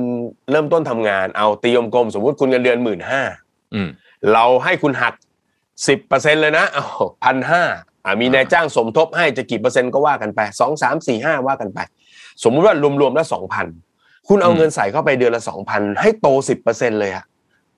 [0.52, 3.22] เริ่มต้นทำงานเอาตีกลมๆสมมติคุณเงินเดือนหมื่นห้า
[3.74, 3.90] อืม
[4.34, 5.14] เราให้คุณหัก
[5.88, 6.86] สิบเปอร์เซ็นเลยนะเอา
[7.24, 7.64] พันห้า
[8.04, 11.80] อ่ามีนายจ้างสมทบให้จะกี่เปอร์เซ็นต์ก็ว่ากันไปสองสามสี่ห้าว่ากันไป
[12.44, 13.68] สมมุติว่ารวมๆแล้วสองพัน
[14.28, 17.26] คุณเอาอืมเงินใส่เข้าไปเดือนละสองพันให้โตสิบเปอร์เซ็นเลยอะ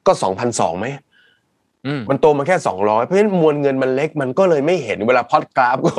[0.07, 0.99] ก็สองพันสองไหมอืม
[2.09, 5.93] มันโตมาแค่สองร้อยเพราะฉะนั้นมวลเงินมันเล็กมันก็เลยไม่เห็นเวลาพอดกราฟก็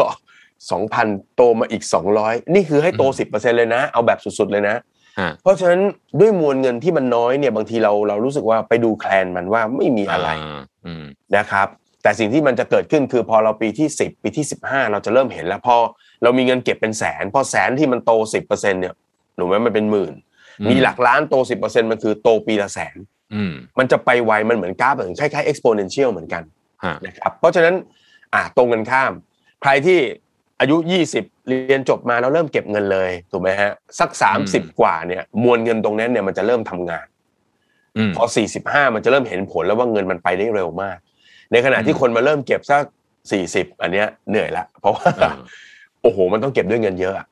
[0.71, 4.77] สองพันโตมาอีกสองร้อยนี่คือให้โตสิบเปอร์เซ็นเลยนะ เอาแบบสุดๆเลยนะ
[5.21, 5.81] ฮะเพราะฉะนั้น
[6.21, 11.05] ด้วยมวลเงินที่มันน้อยเนี่ยบางทีเราเรารู้สึกว่าไปดูแคลนมันว่าไม่มีอะไราอืม
[11.37, 11.69] นะครับ
[12.03, 15.77] แต่สิ่งที่มันจะเกิดขึ้นคือพอเราปีที่10ปีที่15เราจะเริ่มเห็นแล้วพอ
[16.23, 18.95] เรามีเงินเก็บเป็นแสน พอแสนที่มันโต10%เนี่ย
[19.37, 20.15] หนูไหมมันเป็นหมื่น
[20.61, 23.20] อืมมีหลักล้านโต10%มันคือโตปีละแสนอื
[23.51, 26.43] มมันจะไปไวมันเหมือนกราฟเหมือนคล้ายๆ exponential เหมือนกัน
[26.85, 27.75] ฮะนะครับเพราะฉะนั้น
[28.35, 29.13] อะตรงกันข้าม
[29.63, 29.99] ใครที่
[30.61, 30.77] อายุ
[31.13, 34.11] 20 เรียนจบมาแล้วเริ่มเก็บเงินเลยถูกไหมฮะสัก
[34.45, 37.07] 30 กว่าเนี่ยมวลเงินตรงนั้นเนี่ยมันจะเริ่มทำงาน
[37.97, 38.25] อืมพอ
[38.61, 40.99] 45 มันจะเริ่มเห็นผลแล้วว่าเงินมันไปได้เร็วมาก
[41.53, 42.83] ในขณะที่อืมคนมาเริ่มเก็บสัก
[43.33, 45.35] 40 อันเนี้ยเหนื่อยละเพราะว่าเออ
[46.03, 47.27] โอ้โห มันต้องเก็บด้วยเงินเยอะอะ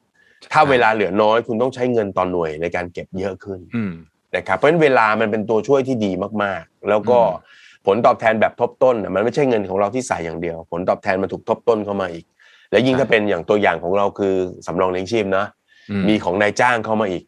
[0.52, 3.92] ถ้าเวลาเหลือน้อยคุณต้องใช้เงินต่อหน่วยในการเก็บเยอะขึ้นอืม
[4.36, 6.12] นะครับเพราะฉะนั้นเวลามันเป็นตัวช่วยที่ดี
[6.42, 12.24] มากๆ แล้วก็อืมผลตอบแทนแบบทบต้นน่ะมันไม่ใช่เงินของเราที่ใส่อย่างเดียว ผลตอบแทนมันถูกทบต้นเข้ามาอีก
[12.70, 14.34] และยิ่งถ้าเป็นอย่างตัวอย่างของเราคือ
[14.66, 15.44] สำรองเลี้ยงชีพนะ
[15.90, 17.22] อืมีของนายจ้างเข้ามาอีก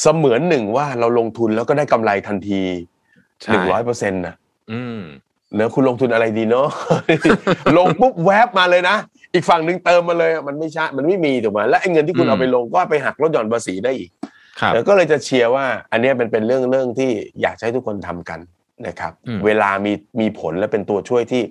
[0.00, 2.62] เสมือนหนึ่งว่าเราลงทุนแล้วก็ได้กำไรทันที
[3.42, 4.34] ใช่หนึ่งร้อยเปอร์เซ็นต์นะ
[4.72, 5.00] อืม
[5.54, 6.68] เนอะคุณลงทุนอะไรดีเนาะ
[7.78, 8.96] ลงปุ๊บแวบมาเลยนะ
[9.34, 14.31] อีกฝั่งหนึ่งเติมมาเลยอะมันไม่ใช่มันไม่มีถูกไหมและไอ้เงินที่คุณอืมเอาไปลงก็ไปหักลดหย่อนภาษีได้อีกครับ
[14.74, 17.10] แล้วก็เลยจะเชียร์ว่า อันเนี้ยเป็นเป็นเรื่องเรื่องที่
[17.42, 18.40] อยากจะให้ทุกคนทำกัน
[18.86, 21.42] นะครับอืมเวลามีมีผลและเป็นตัวช่วยที่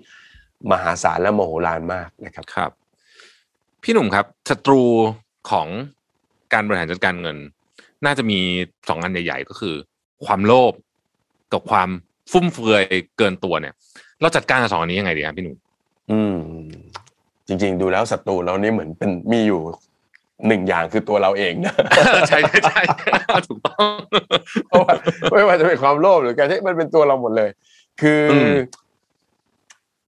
[0.72, 2.72] มหาศาลและมโหฬารมากนะครับครับ
[3.84, 4.84] พี่หนุ่มครับศัตรู
[5.52, 5.68] ของ
[6.54, 7.38] การบริหารจัดการเงิน
[8.06, 8.40] น่าจะมี
[8.90, 9.76] สองอันใหญ่ ๆ ก็คือ
[10.26, 10.74] ความโลภ
[11.54, 11.90] กับความ
[12.32, 12.84] ฟุ่มเฟือย
[13.18, 13.74] เกินตัวเนี่ย
[14.22, 15.56] เราจัดการกับสองอันนี้ยังไงดีครับพี่หนุ่ม
[16.12, 16.38] อืม
[17.48, 19.62] จริง ๆ ดูแล้วศัตรูเรานี่เหมือนเป็นมีอยู่
[20.48, 21.74] หนึ่งอย่างคือตัวเราเองนะ
[22.30, 22.82] ใช่ใช่ใช่
[23.48, 23.94] ถูกต้อง
[24.68, 24.94] เพราะว่า
[25.32, 27.50] ไม่ว่าจะเป็นความโลภหรือการที่มันเป็นตัวเราหมดเลย
[28.02, 28.58] คืออม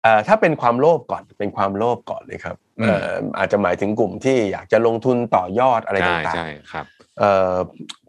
[0.02, 7.54] เอ่อถ้าเป็นความโลภก่อนเป็นความโลภก่อนเลยครับอืมเอ่ออาจจะหมายถึงกลุ่มที่อยากจะลงทุนต่อยอดอะไรใช่ต่างใช่ครับๆเอ่อ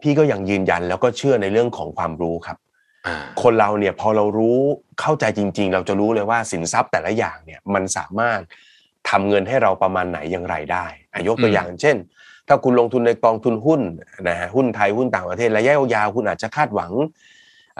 [0.02, 2.58] พี่ก็ยังยืนยันแล้วก็เชื่อในเรื่องของความรู้ครับ
[3.06, 4.58] อ่าคนเราเนี่ยพอเรารู้
[5.00, 8.40] เข้าใจจริง ๆ เราจะรู้เลยว่าสินทรัพย์แต่ละอย่างเนี่ยมันสามารถ
[9.10, 11.96] ทำเงินให้เราประมาณไหนอย่างไรได้อะยกตัวอย่างเช่น
[12.48, 13.80] ถ้าคุณลงทุนในกองทุนหุ้น
[14.28, 16.92] นะฮะหุ้นไทยหุ้นต่างประเทศระยะยาวๆคุณอาจจะคาดหวัง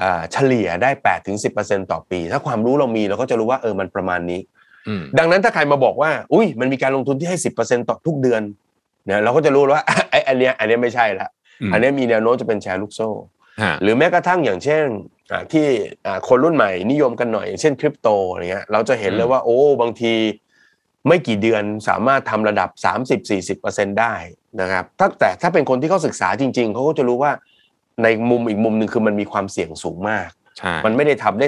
[0.00, 4.40] อ่าเฉลี่ยได้8ถึง10%ต่อปี ถ้าความรู้เรามีเราก็จะรู้ว่าเออมันประมาณนี้
[4.88, 8.42] อืมดังนั้นถ้าใครมาบอกว่า อุ้ยมันมีการลงทุนที่ให้10%ต่อทุกเดือน
[9.04, 11.28] เนี่ยเราก็จะรู้แล้วว่าไอ้อันเนี้ยอันเนี้ยไม่ใช่ละ
[11.62, 13.10] อืมอันเนี้ยมีแนวโน้มจะเป็นแชร์ลูกโซ่
[13.62, 14.84] ฮะหรือแม้กระทั่งอย่างเช่น
[15.32, 15.66] อ่าที่
[16.06, 20.14] อ่าคนรุ่นใหม่นิยมกันหน่อยอย่างเช่นคริปโตอะไรเงี้ยเราจะเห็นเลยว่าโอ้บางที
[21.08, 22.70] ไม่กี่เดือนสามารถทำระดับ
[23.34, 24.14] 30-40%ได้
[24.60, 27.32] นะครับถ้าแต่ถ้าเป็นคนที่เขาศึกษาจริง ๆเขาก็จะรู้ว่า
[28.02, 31.46] ในมุมอีกมุมหนึ่งคือมันมีความเสี่ยงสูงมากใช่มันไม่ได้ทำได้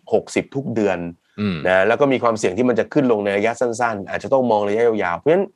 [0.00, 0.98] 30-60 ทุกเดือน
[1.40, 5.46] อืมนะแล้วก็มีความเสี่ยงที่มันจะขึ้นลงในระยะสั้น ๆ อาจจะต้องมองระยะยาวๆเพราะฉะนั้น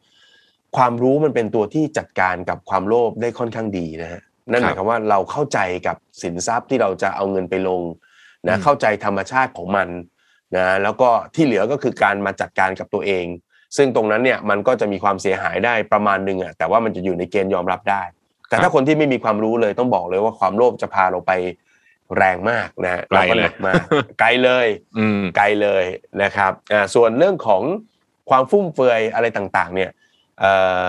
[0.76, 7.82] ความรู้มันเป็นตัวที่จัดการกับความโลภได้ค่อนข้างดีนะฮะนั่นหมายความว่าเราเข้าใจกับสินทรัพย์ที่เราจะเอาเงินไปลง
[8.46, 9.88] นะเข้าใจธรรมชาติของมัน
[10.54, 13.26] นะแล้วก็ที่เหลือก็คือการมาจัดการกับตัวเอง
[13.76, 18.02] ซึ่งตรงนั้นเนี่ยมันก็จะมีความเสียหายได้ประมาณหนึ่งอะแต่ว่ามันจะอยู่ในเกณฑ์ยอมรับได้
[18.48, 21.32] แต่ถ้าคนที่ไม่มีความรู้เลยต้องบอกเลยว่าความโลภจะพาเราไป
[22.16, 23.84] แรงมากนะฮะไกลเลยแวหนัมาก
[24.20, 24.66] ไกลเลย
[24.98, 25.84] อืมไกลเลย
[26.22, 27.62] นะครับอ่าส่วนเรื่องของ
[28.30, 29.90] ความฟุ่มเฟือยอะไรต่างๆ เนี่ย
[30.40, 30.52] เอ่
[30.86, 30.88] อ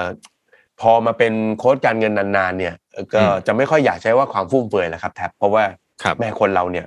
[0.82, 2.74] พอมาเป็นโค้ดการเงินนานๆ เนี่ย
[3.14, 5.64] ก็อืมจะไม่ค่อยอยากใช้ว่าความฟุ่มเฟือยแหละครับแท็บเพราะว่า
[6.04, 6.86] ครับแม่คนเราเนี่ย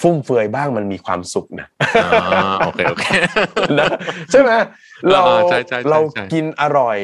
[0.00, 1.68] ฟุ่มเฟือยบ้างมันมีความสุขนะ
[2.02, 3.04] อ่าโอเคโอเค
[3.78, 3.88] นะ
[4.30, 4.50] ใช่ไหม
[5.12, 6.98] เราอ่าใช่ใช่ใช่เราใช่กินอร่อย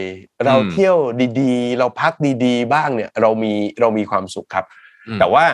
[0.47, 0.97] เราอืมเที่ยว
[1.41, 2.13] ดีๆ เราพัก
[2.45, 4.65] ดีๆ บ้างเนี่ย เรามีเรามีความสุขครับ
[5.09, 5.45] อืมแต่ว่า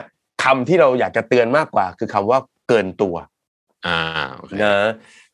[0.45, 3.17] คำที่เราอยากจะเตือนมากกว่า คือคำว่าเกินตัว
[3.87, 3.99] อ่า
[4.35, 4.77] โอเคนะ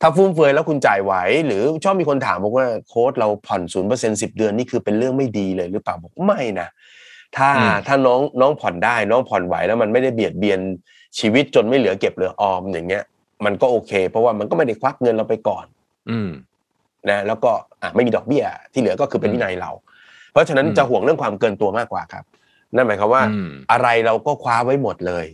[0.01, 1.13] ถ้าฟุ่มเฟือยแล้วคุณจ่ายไหว
[1.45, 6.67] หรือชอบมีคนถามบอกว่าโค้ดเราผ่อนศูนย์เปอร์เซ็นสิบเดือนนี่คือเป็นเรื่องไม่ดีเลยหรือเปล่าบอกไม่นะ
[7.37, 10.59] ถ้าอืมถ้าน้องน้องผ่อนได้น้องผ่อนไหวแล้วมันไม่ได้เบียดเบียน
[11.19, 13.03] ชีวิตจนไม่เหลือเก็บเหลือออมอย่างเงี้ย
[13.45, 15.65] มันก็โอเค เพราะว่ามันก็ไม่ได้ควักเงินเราไปก่อน
[16.09, 16.29] อืม
[17.09, 18.43] นะแล้วก็อะไม่มีดอกเบี้ย
[18.73, 19.71] ที่เหลือก็คือเป็นวินัยเรา
[20.31, 22.23] เพราะฉะนั้นอืมจะห่วงเรื่องความเกินตัวมากกว่าครับ
[22.75, 25.25] นั่นหมายความว่าอืมอะไรเราก็คว้าไว้หมดเลย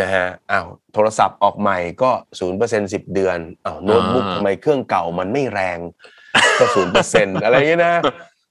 [0.00, 5.78] นะฮะอ้าวโทรศัพท์ออกใหม่ก็ศูนย์เปอร์เซ็นสิบเดือนอ้าวโน้ตบุ๊กอ่าทำไมเครื่องเก่ามันไม่แรง
[6.58, 7.94] ก็ศูนย์เปอร์เซ็นอะไรอย่างเงี้ยนะ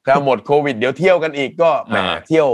[0.07, 1.97] ถ้าหมดโควิดเดี๋ยวเที่ยวกันอีกก็แหม
[2.27, 2.47] เที่ยว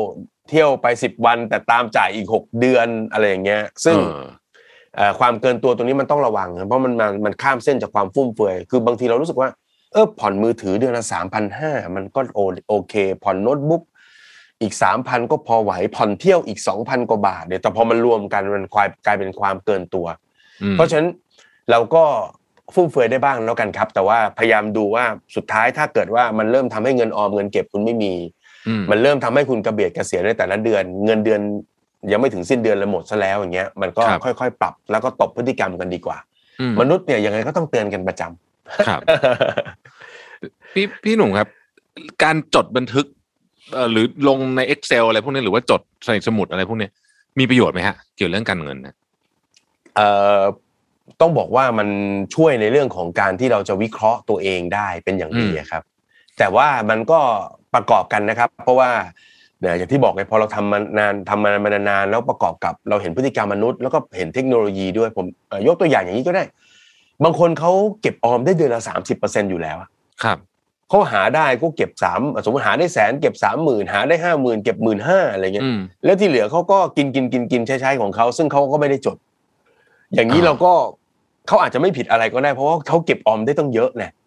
[0.49, 4.25] เที่ยวไปสิบวันแต่ตามจ่ายอีกหกเดือนอะไรอย่างเงี้ย ซึ่งเออ
[4.95, 9.49] เอ่อความเกินตัวตรงนี้มันต้องระวังครับเพราะมันมันมันข้ามเส้นจากความฟุ่มเฟือยคือบางทีเรารู้สึกว่า
[9.93, 13.83] เออผ่อนมือถือเดือนละสามพันห้ามันก็โอโอเค ผ่อนโน้ตบุ๊ก
[14.61, 20.07] อีกสามพันก็พอไหวผ่อนเที่ยวอีกสองพันกว่าบาทเนี่ยแต่พอมันรวมกันมันกลายกลายเป็นความเกินตัว
[20.61, 21.09] อืมเพราะฉะนั้น
[21.71, 22.03] เราก็
[22.73, 25.05] ฟุ่มเฟือยได้บ้างแล้วกันครับ แต่ว่าพยายามดูว่า
[25.35, 28.13] สุดท้ายถ้าเกิดว่ามันเริ่มทำให้เงินออมเงินเก็บคุณไม่มี
[28.46, 28.46] อื
[28.79, 31.41] มมันเริ่มทำให้คุณกระเบียดกระเสียในแต่ละเดือน เงินเดือน
[32.11, 36.17] ยังไม่ถึงสิ้นเดือนเลยหมดซะแล้วอย่างเงี้ยมันก็ครับค่อยๆ ปรับแล้วก็ตบพฤติกรรมกันดีกว่า
[36.59, 39.01] อืมมนุษย์เนี่ยยังไงก็ต้องเตือนกันประจำครับ
[40.73, 41.47] พี่พี่หนุ่มครับ
[42.23, 43.05] การจดบันทึก
[43.73, 46.89] เอ่อหรือลงใน Excel อะไรพวกนี้หรือว่าจดใส่สมุดอะไรพวกนี้
[47.39, 48.95] มีประโยชน์ไหมฮะ เกี่ยวเรื่องการเงินนะ
[49.95, 50.07] เอ่
[50.39, 50.41] อ
[51.21, 51.87] ต้องบอกว่ามัน
[52.35, 55.83] ช่วยในเรื่องของการที่เราจะวิเคราะห์ตัวเองได้เป็นอย่างดีอะครับ
[56.37, 57.19] แต่ว่ามันก็
[57.73, 58.89] ประกอบกันนะครับ เพราะว่า
[59.61, 66.43] เนี่ยอย่างที่บอกไงพอเราทำมานานทำมามานานๆแล้วประกอบกับเราเห็นพฤติกรรมมนุษย์แล้วก็เห็นเทคโนโลยีด้วยผมเอ่อยกตัวอย่างอย่างนี้ก็ได้
[67.23, 67.71] บางคนเขา
[68.01, 69.89] เก็บออมได้เดือนละสามสิบเปอร์เซ็นอยู่แล้วอะ
[70.23, 70.37] ครับ
[70.89, 79.17] เขาหาได้ก็เก็บสามสมมติหาได้แสนเก็บสามหมื่นหาได้ห้าหมื่นเก็บหมื่นห้าอะไรเงี้ยอืมแล้วที่เหลือเขาก็กินกินกินกินใช้ใช้ของเขาซึ่งเขาก็ไม่ได้จด
[80.15, 80.71] อย่างนี้อ่าเราก็
[81.47, 84.26] เขาอาจจะไม่ผิดอะไรก็ได้ เพราะว่าเขาเก็บออมได้ต้องเยอะเนี่ยเพราะฉ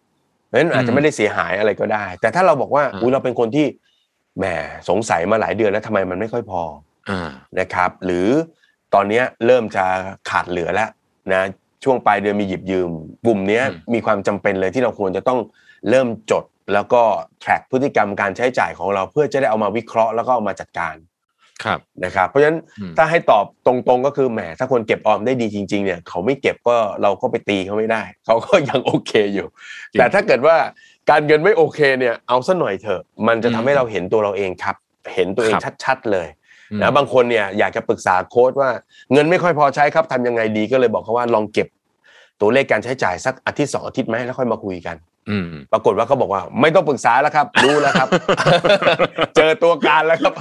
[0.59, 3.65] นั้นอาจจะไม่ได้เสียหายอะไรก็ได้ แต่ถ้าเราบอกว่าอ่าอุ้ยเราเป็นคนที่
[4.37, 4.45] แหม
[4.89, 6.61] สงสัยมาหลายเดือนแล้วทำไมมันไม่ค่อยพอ
[7.09, 8.27] อ่านะครับ หรือ
[8.93, 9.85] ตอนเนี้ยเริ่มจะ
[10.29, 10.89] ขาดเหลือแล้ว
[11.31, 11.41] นะ
[11.83, 12.89] ช่วงปลายเดือนมีหยิบยืม
[13.25, 15.39] กลุ่มเนี้ยอืมมีความจำเป็นเลยที่เราควรจะต้อง
[15.89, 17.01] เริ่มจดแล้วก็
[17.43, 20.95] track พฤติกรรมการใช้จ่ายของเราเพื่อจะได้เอามาวิเคราะห์แล้วก็เอามาจัดการ
[21.63, 29.47] ครับนะครับ เพราะฉะนั้นอืมถ้าให้ตอบตรงๆก็คือแหมถ้าคนเก็บออมได้ดีจริง ๆ เนี่ย เขาไม่เก็บก็เราก็ไปตีเขาไม่ได้ เขาก็ยังโอเคอยู่
[29.91, 30.55] จริงแต่ถ้าเกิดว่า
[31.09, 34.75] การเงินไม่โอเคเนี่ยเอาซะหน่อยเถอะ มันจะทำอืมให้เราเห็นตัวเราเองครับ
[35.15, 36.27] เห็นตัวเองครับชัดๆเลย
[36.71, 38.69] อืมนะบางคนเนี่ยอยากจะปรึกษาโค้ดว่า
[39.13, 41.67] เงินไม่ค่อยพอใช้ครับทำยังไงดีก็เลยบอกเขาว่าลองเก็บ
[42.41, 45.10] ตัวเลขการใช้จ่ายสักอาทิตย์สองอาทิตย์ไหมแล้วค่อยมาคุยกันอืม
[45.71, 48.07] ปรากฏว่าเขาบอกว่า ไม่ต้องปรึกษาแล้วครับ รู้แล้วครับ
[49.35, 50.33] เจอตัวการแล้วครับ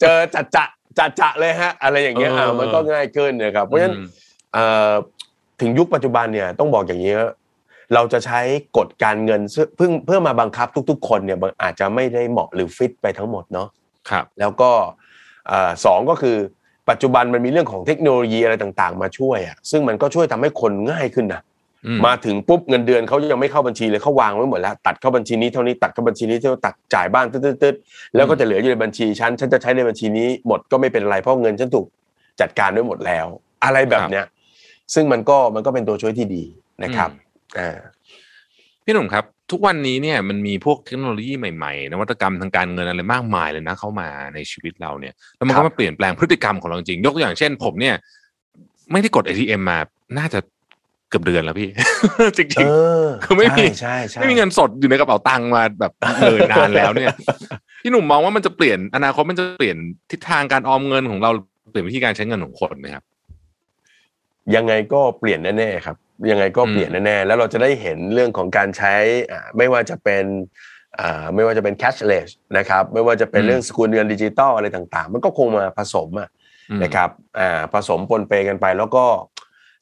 [0.00, 0.64] เจอจัดจะ
[0.98, 4.06] จัดจะเลยฮะ อะไรอย่างเงี้ยเอออ่ามันก็ง่ายขึ้นนะครับ เพราะฉะนั้นอืม
[4.52, 4.92] เอ่อ
[5.60, 7.30] ถึงยุคปัจจุบันเนี่ยต้องบอกอย่างนี้ว่า
[7.94, 8.40] เราจะใช้
[8.76, 13.68] กฎการเงินซึ่งเพิ่งเพื่อมาบังคับทุก ๆ คนเนี่ยมันอาจจะไม่ได้เหมาะหรือฟิตไปทั้งหมดเนาะ
[14.10, 14.70] ครับ แล้วก็
[15.48, 16.36] เอ่อสองก็คือ
[16.90, 21.57] ปัจจุบันมันมีเรื่องของเทคโนโลยีอะไรต่างๆ มาช่วยอะซึ่งมันก็ช่วยทำให้คนง่ายขึ้นนะอื
[22.06, 31.86] มาถึงปุ๊บเงินเดือนเขายังไม่เข้าบัญชีเลยเขาวางไว้หมดแล้ว ตัดเข้าบัญชีนี้เท่านี้ตัดเข้าบัญชีนี้เท่าตัดจ่ายบ้างตึ๊ดๆๆแล้วก็จะเหลืออยู่ในบัญชีฉันฉันจะใช้ในบัญชีนี้หมดก็ไม่เป็นไรเพราะเงินฉันถูก
[32.40, 33.26] จัดการไว้หมดแล้ว
[33.64, 34.24] อะไรแบบเนี้ย
[34.94, 36.44] ซึ่งมันก็มันก็เป็นตัวช่วยที่ดี
[36.82, 37.10] นะครับ
[37.58, 37.78] อ่า
[38.84, 47.94] พี่หนุ่มครับ ทุกวันนี้เนี่ยมันมีพวกเทคโนโลยีใหม่ๆ นวัตกรรมทางการเงินอะไรมากมายเลยนะเข้ามาในชีวิตเราเนี่ยแล้วมันครัก็บมาเปลี่ยนแปลงพฤติกรรมของเราจริงยกตัวอย่างเช่น ผมเนี่ย
[48.92, 49.78] ไม่ได้กด ATM มา
[50.18, 50.40] น่าจะ
[51.08, 51.68] เกือบเดือนแล้วพี่
[52.38, 52.68] จเอริง
[53.04, 57.14] อคือไม่มีใช่ใช่ๆไม่มีเงินสดอยู่ในกระเป๋าตังค์มาแบบเลยนานแล้วเนี่ย
[57.82, 59.76] พี่หนุ่มมองว่ามันจะเปลี่ยนอนาคตมันจะเปลี่ยน
[60.10, 61.30] ทิศทางการออมเงินของเรา
[61.70, 63.04] เปลี่ยนวิธีการใช้เงินของคนไหมครับ
[64.54, 65.96] ยังไงก็เปลี่ยนแน่ๆครับ
[66.30, 68.94] ยังไงก็เปลี่ยนแน่ๆแล้วเราจะได้เห็นเรื่องของการใช้
[69.32, 70.24] อ่าไม่ว่าจะเป็น
[71.00, 76.28] อ่าไม่ว่าจะเป็น cashless นะครับไม่ว่าจะเป็นอืมเรื่องสกุลเงินดิจิตอลอะไรต่างๆ มันก็คงมาผสมอะ
[76.70, 79.04] อืมนะครับอ่าผสมปนเปกันไปแล้วก็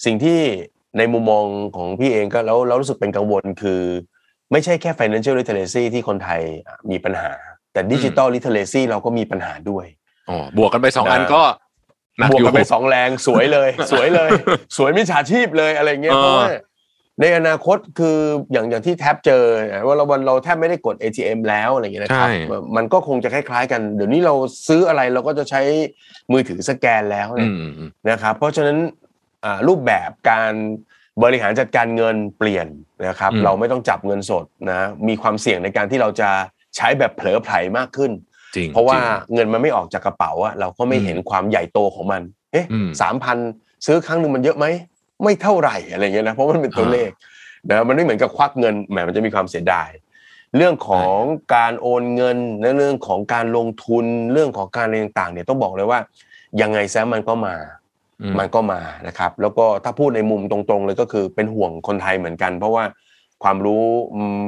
[0.05, 0.41] สิ่งที่
[0.99, 1.45] ในมุมมอง
[1.77, 3.83] ของพี่เองก็แล้วแล้วรู้สึกเป็นกังวลคือ
[4.53, 7.33] ไม่ใช่แค่ financial literacy ที่คนไทยอะมีปัญหา
[7.73, 9.87] แต่ digital literacy เราก็มีปัญหาด้วย
[10.31, 11.43] อ๋อบวกกันไปสองนะอันก็
[12.19, 14.31] หนักบวกอยู่กันไปสองแรงสวยเลย สวยเลย
[14.77, 16.49] สวยมิจฉาชีพเลยอะไรเงี้ยเออเพราะว่า
[17.21, 18.19] ในอนาคตคือ
[18.53, 19.43] อย่างอย่างที่แท็บเจอ
[19.87, 22.33] ว่าเราวันเราแทบไม่ได้กด ATM แล้วอะไรเงี้ยนะครับใช่
[22.77, 24.35] มันก็คงจะคล้ายๆกัน เดี๋ยวนี้เรา
[24.69, 25.61] ซื้ออะไรเราก็จะใช้
[26.33, 29.06] มือถือสแกนแล้วอืเนี่ยมอืมอืมนะครับเพราะฉะนั้นอ่า
[29.69, 30.53] รูปแบบการ
[31.23, 32.67] บริหารจัดการเงินเปลี่ยน
[33.09, 36.31] นะครับ เราไม่ต้องจับเงินสดนะมีความเสี่ยงในการที่เราจะ
[36.77, 38.13] ใช้แบบเผลอไผลมากขึ้น
[38.57, 42.23] จริงเพราะว่าจงเงินมันไม่ออกจากกระเป๋าอะเราก็ไม่อืมเห็นความใหญ่โตของมัน
[42.53, 43.39] เอ๊ะอืมสามพัน
[43.87, 44.67] ซื้อครั้งหนึ่งมันเยอะไหม
[45.25, 47.11] ไม่เท่าไหร่อะไรเงี้ยนะเพราะมันเป็นตัวอ่าเลข
[47.71, 49.91] นะมันไม่เหมือนกับควักเงินแหมมันจะมีความเสียดาย
[50.57, 51.17] เรื่องของ
[51.55, 56.01] การโอนเงินและเรื่องของการลงทุนเรื่องของการอะไรต่างๆเนี่ยต้องบอกเลยว่า
[56.63, 57.86] ยังไงซะมันก็มาอื
[58.39, 62.85] มันก็มานะครับ แล้วก็ถ้าพูดในมุมตรงๆเลยก็คือเป็นห่วงคนไทยเหมือนกัน เพราะว่า
[63.43, 63.85] ความรู้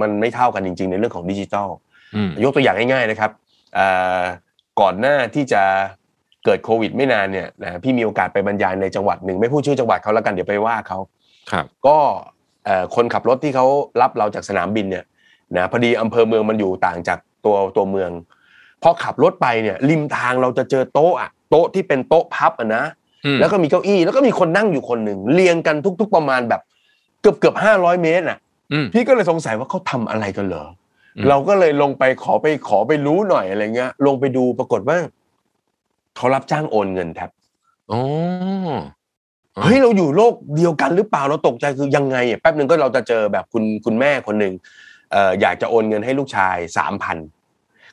[0.00, 1.68] มันไม่เท่ากันจริง ๆ ในเรื่องของดิจิทัล
[2.14, 3.30] อืมยกตัวอย่างง่ายๆนะครับ
[3.74, 3.86] เอ่
[4.20, 4.22] อ
[4.80, 5.62] ก่อนหน้าที่จะ
[6.44, 10.98] เกิดโควิด ไม่นานเนี่ยนะพี่มีโอกาสไปบรรยายในจังหวัดหนึ่งไม่พูดชื่อจังหวัดเขาแล้วกันเดี๋ยวไปว่าเขา
[11.52, 11.96] ครับ ก็
[12.64, 13.66] เอ่อคนขับรถที่เขา
[14.00, 15.04] รับเราจากสนามบินเนี่ย
[15.56, 18.10] นะพอดีอำเภอเมืองมันอยู่ต่างจากตัวตัวเมือง
[18.82, 23.07] พอขับรถไปเนี่ยริมทางเราจะเจอโต๊ะอะโต๊ะที่เป็นโต๊ะพับอะนะอืม
[23.40, 26.60] แล้วก็มีเก้าอี้แล้วก็มีคนนั่งอยู่คนหนึ่งเรียงกันทุก ๆ ประมาณแบบ
[27.20, 28.38] เกือบเกือบห้าร้อยเมตรน่ะ
[28.72, 30.64] อืมพี่ก็เลยสงสัยว่าเขาทำอะไรกันเหรอ
[31.16, 34.96] อมเราก็เลยลงไปขอไปขอไปรู้หน่อยอะไรเงี้ย ลงไปดูปรากฏว่า
[36.16, 37.30] เขารับจ้างโอนเงินแทบ
[37.88, 38.02] โอ้
[39.62, 44.52] เฮ้ยเราอยู่โลกเดียวกันหรือเปล่าเราตกใจคือยังไงอะแป๊บหนึ่งก็เราจะเจอแบบคุณคุณแม่คนหนึ่ง
[45.12, 47.18] เอ่ออยากจะโอนเงินให้ลูกชายสามพัน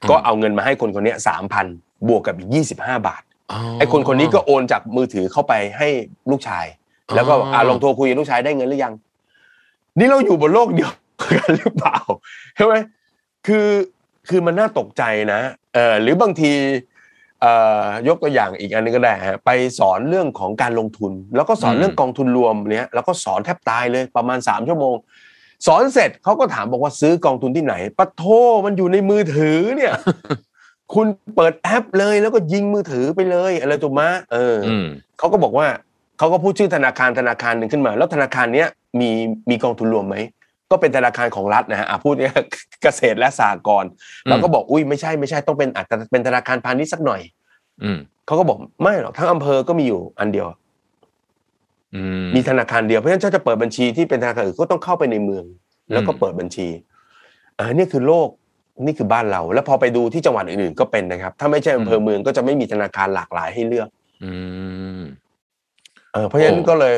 [0.10, 1.66] ก็เอาเงินมาให้คนคนเนี้สามพัน
[2.08, 3.22] บวกกับอีกยี่สิบห้าบาท
[3.80, 5.88] ไอ้คนคนนี้ก็โอนจากมือถือเข้าไปให้
[6.32, 6.66] ลูกชาย
[7.16, 8.94] แล้วก็บอกอ่าลองโทรคุยกับลูกชายได้เงินหรือยัง
[10.00, 10.92] นี่เราอยู่บนโลกเดียว
[11.38, 11.98] กันหรือเปล่า
[12.56, 12.74] ใช่ไหม
[13.48, 13.68] คือ
[14.30, 15.04] คือมันน่าตกใจ
[15.34, 15.42] นะ
[15.74, 16.52] เออหรือบางที
[17.42, 17.54] เอ่
[17.84, 24.96] อยกตัวอย่างอีกอันนึงก็ได้ฮะไปสอนเรื่องของการลงทุน แล้วก็สอนอืมเรื่องกองทุนรวมเนี้ยแล้วก็สอนแทบตายเลยประมาณสามชั่วโมง
[25.68, 28.24] สอนเสร็จเขาก็ถามบอกว่าซื้อกองทุนที่ไหนปะโท
[28.66, 29.94] มันอยู่ในมือถือเนี่ย
[30.94, 34.02] คุณเปิดแอปเลยแล้วก็ยิงมือถือไปเลยอะไรถูกไหม
[34.34, 34.86] เออออืม
[35.18, 35.68] เขาก็บอกว่า
[36.18, 38.68] เขาก็พูดชื่อธนาคารธนาคารหนึ่งขึ้นมา แล้วธนาคารเนี้ย
[39.00, 39.10] มี
[39.50, 40.16] มีกองทุนรวมไหม
[40.72, 42.34] ก็เป็นธนาคารของรัฐนะฮะอะพูดเนี่ย
[42.84, 43.90] เกษตรและสหกรณ์
[44.30, 47.22] เราก็บอกอุ้ยไม่ใช่ไม่ใช่ต้องเป็นอาจจะเป็นธนาคารพาณิชย์สักหน่อย
[47.84, 50.48] อืมเขาก็บอกไม่หรอกทั้งอำเภอก็มีอยู่อันเดียว
[51.96, 55.46] อืมมีธนาคารเดียวเพราะฉะนั้นถ้าจะเปิดบัญชีที่เป็นธนาคารอื่นก็ต้องเข้าไปในเมือง
[55.94, 56.68] แล้วก็อืมเปิดบัญชี
[57.58, 58.28] อ่านี่คือโลก
[58.86, 63.90] นี่คือบ้านเรา แล้วพอไปดูที่จังหวัดอื่นๆก็เป็นนะครับ ถ้าไม่ใช่อำเภอเมืองก็จะไม่มีธนาคารหลากหลายให้เลือก
[64.24, 64.32] อื
[65.00, 65.02] ม
[66.14, 66.96] เออเพราะฉะนั้นโอ้ก็เลย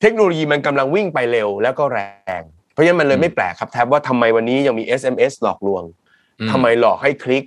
[0.00, 2.00] เทคโนโลยีมันกำลังวิ่งไปเร็วแล้วก็แร
[2.40, 5.82] ง เพราะฉะนั้นมันเลยไม่แปลกครับแทบว่าทำไมวันนี้ยังมี SMS หลอกลวง
[6.40, 7.44] อืทำไมหลอกให้คลิก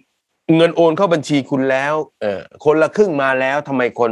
[0.58, 4.12] เงินโอนเข้าบัญชีคุณแล้วเออคนละครึ่งมาแล้วทำไมคน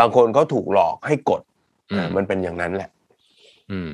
[0.00, 1.40] บางคนเขาถูกหลอกให้กด
[1.92, 2.90] อือ่ามมันเป็นอย่างนั้นแหละ
[3.70, 3.92] อืม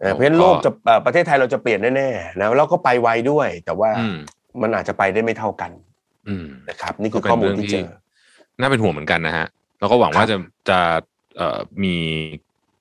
[0.00, 4.16] เออเพราะฉะนั้นก็โลกจะเอ่อประเทศไทยเราจะเปลี่ยนแน่ๆนะแล้วก็ไปไวด้วย แต่ว่าอืม
[4.62, 5.70] มันอาจจะไปได้ไม่เท่ากัน
[6.28, 7.86] อืมนะครับ นี่คือก็เป็นข้อมูลเรื่องที่ที่เจอ
[8.60, 9.46] น่าเป็นห่วงเหมือนกันนะฮะ
[9.80, 10.78] แล้วก็หวังว่าครัจะบจะ
[11.36, 11.94] เอ่อมี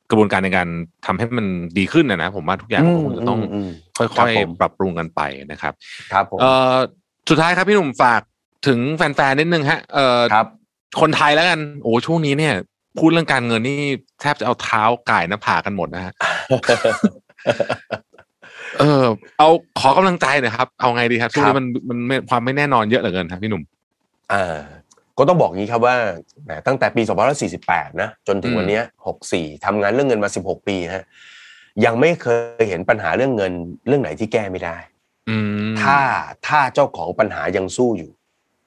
[0.09, 0.67] กระบวนการในการ
[1.05, 1.47] ทำให้มัน
[1.77, 5.21] ดีขึ้นนะนะผมว่าทุกอย่างคงจะต้องอืมค่ครัอยบผมๆปรับปรุงกันไป
[5.51, 5.73] นะครับ
[6.11, 6.75] ครับผมเอ่อ
[7.29, 8.21] สุดท้ายครับพี่หนุ่มฝาก
[8.67, 10.47] ถึงแฟนๆนิดนึงฮะเอ่อครับ
[11.01, 12.53] คนไทยแล้วกันโอ้ช่วงนี้เนี่ย
[12.97, 13.79] พูดเรื่องการเงินนี่
[14.21, 16.13] แทบจะเอาเท้าก่ายหน้าผากกันหมดนะฮะ
[18.79, 19.05] เออ
[19.39, 23.63] เอาขอกำลังใจหน่อยครับ เอาไงดีครับช่วงครันี้บมันมันไม่ความไม่แน่นอนเยอะเหลือเกินครับพี่หนุ่ม
[24.33, 24.59] อ่า
[25.17, 25.95] ก็ต้องบอกงี้ครับว่า
[26.43, 27.01] แหมตั้งแต่ปี
[27.51, 28.83] 2548 นะ จนถึงอืมวันเนี้ย
[29.23, 31.03] 64 ทำงานเรื่องเงินมา 16 ปีฮะ
[31.85, 32.27] ยังไม่เค
[32.59, 33.53] ยเห็นปัญหาเรื่องเงิน
[33.87, 34.77] เรื่องไหนที่แก้ไม่ได้
[35.29, 35.37] อื
[35.71, 35.97] มถ้า
[36.47, 38.11] ถ้าเจ้าของปัญหายังสู้อยู่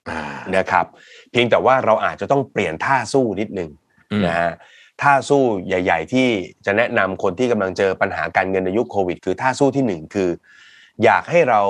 [0.08, 0.20] อ่า
[0.56, 0.86] นะครับ
[1.30, 3.85] เพียงแต่ว่าเราอาจจะต้องเปลี่ยนท่าสู้นิดนึงอืม
[4.26, 4.50] นะฮะ
[5.02, 6.28] ท่าสู้ใหญ่ ๆ ที่
[6.66, 10.28] จะแนะนำคนที่กำลังเจอปัญหาการเงินในยุคโควิด คือท่าสู้ที่หนึ่งคือ
[11.04, 11.62] อยากให้เรา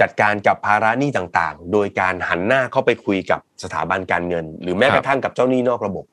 [0.00, 6.04] จัดการกับภาระหนี้ต่างๆ โดยการหันหน้าเข้าไปคุยกับสถาบันการเงิน หรือแม้กระทั่งกับเจ้าหนี้นอกระบบ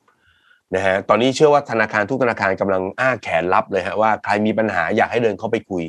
[0.75, 5.83] นะฮะตอนนี้เชื่อว่าธนาคารทุกธนาคารกำลังอ้าแขนรับเลยฮะว่าใครมีปัญหาอยากให้เดินเข้าไปคุย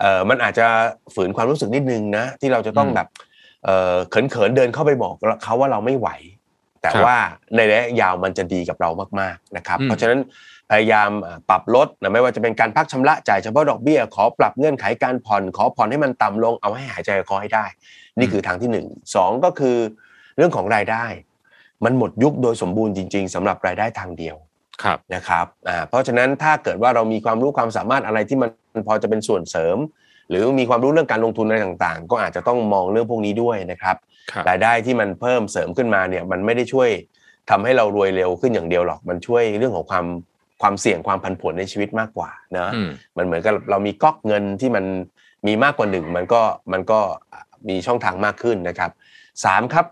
[0.00, 0.66] เอ่อมันอาจจะ
[1.14, 3.08] ฝืนความรู้สึกนิดนึงนะที่เราจะต้องอืมแบบ
[3.64, 6.08] เอ่อเขินๆเดินเข้าไปบอกเขาว่าเราไม่ไหว
[6.82, 7.18] แต่ครับว่า
[7.56, 8.90] ในระยะยาวมันจะดีกับเรา
[9.20, 10.20] มากๆนะครับอืมเพราะฉะนั้น
[10.70, 17.64] พยายามอ่าปรับลดนะไม่ว่าจะเป็นการพักชำระจ่ายเฉพาะดอกเบี้ย ขอปรับเงื่อนไขการผ่อนขอผ่อนให้มันต่ำลงเอาให้หายใจคอให้ได้
[18.18, 19.76] นี่คือทางที่หนึ่งสองก็คือ
[20.36, 21.04] เรื่องของรายได้
[21.84, 24.36] มันหมดยุคโดยสมบูรณ์จริง ๆสำหรับรายได้ทางเดียว
[24.82, 28.50] ครับนะครับอ่าเพราะฉะนั้นถ้าเกิดว่าเรามีความรู้ความสามารถอะไรที่มัน
[28.88, 29.76] พอจะเป็นส่วนเสริม
[30.32, 33.96] หรือมีความรู้เรื่องการลงทุนอะไรต่างๆ ก็อาจจะต้องมองเรื่องพวกนี้ด้วยนะครับ
[34.30, 36.88] ครับรายได้ที่มันเพิ่มเสริมขึ้นมาเนี่ยมันไม่ได้ช่วย
[37.50, 40.06] ทำให้เรารวยเร็วขึ้นอย่างเดียวหรอก มันช่วยเรื่องของความ
[40.62, 44.84] ความเสี่ยงความผันผวนในชีวิตมากกว่านะอืมมันเหมือนกับเรามีก๊อกเงินที่มัน
[45.46, 46.40] มีมากกว่าหนึ่งมันก็
[46.72, 47.00] มันก็
[47.68, 48.90] มีช่องทางมากขึ้นนะครับ
[49.44, 49.86] สามครับ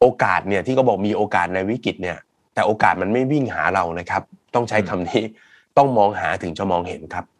[0.00, 2.18] โอกาสเนี่ยที่เขาบอกมีโอกาสในวิกฤตเนี่ย
[2.54, 4.22] แต่โอกาสมันไม่วิ่งหาเรานะครับ
[4.54, 5.22] ต้องใช้คำนี้
[5.76, 7.34] ต้องมองหาถึงจะมองเห็นครับอื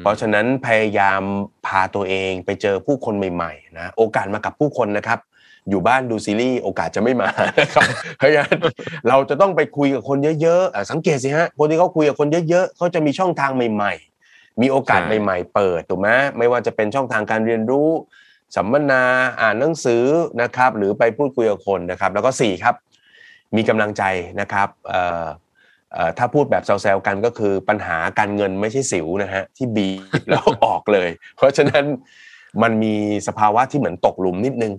[0.00, 1.22] เพราะฉะนั้นพยายาม
[1.66, 5.18] พาตัวเองไปเจอผู้คนใหม่ๆนะโอกาสมากับผู้คนนะครับ
[5.70, 7.28] อยู่บ้านดูซีรีส์โอกาสจะไม่มา
[7.60, 7.88] นะครับ
[8.18, 8.58] เพราะฉะนั้น
[9.08, 13.92] เราจะต้องไปคุยกับคนเยอะๆอะสังเกตสิฮะคนที่เขาคุยกับคนเยอะๆเขาจะมีช่องทางใหม่
[14.26, 17.88] ๆ มีโอกาสใหม่ ๆ เปิดถูกไหมไม่ว่าจะเป็นช่องทางการเรียนรู้
[18.56, 19.02] สัมมนา
[19.40, 20.04] อ่านหนังสือ
[20.42, 22.74] นะครับ หรือไปพูดคุยกับคนนะครับ แล้วก็สี่ครับ
[23.56, 24.02] มีกำลังใจ
[24.40, 25.26] นะครับเอ่อเอ่อ
[26.18, 31.84] ถ้าพูดแบบแซวๆกันก็คือปัญหาการเงินไม่ใช่สิวนะฮะที่บีบแล้วออกเลย เพราะฉะนั้น
[32.62, 32.94] มันมี
[33.28, 34.72] สภาวะที่เหมือนตกหลุมนิดนึง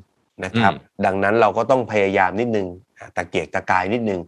[0.46, 0.74] นะครับ
[1.06, 2.68] ดังนั้นเราก็ต้องพยายามนิดนึง
[3.16, 4.22] ตะเกียกตะกายนิดนึง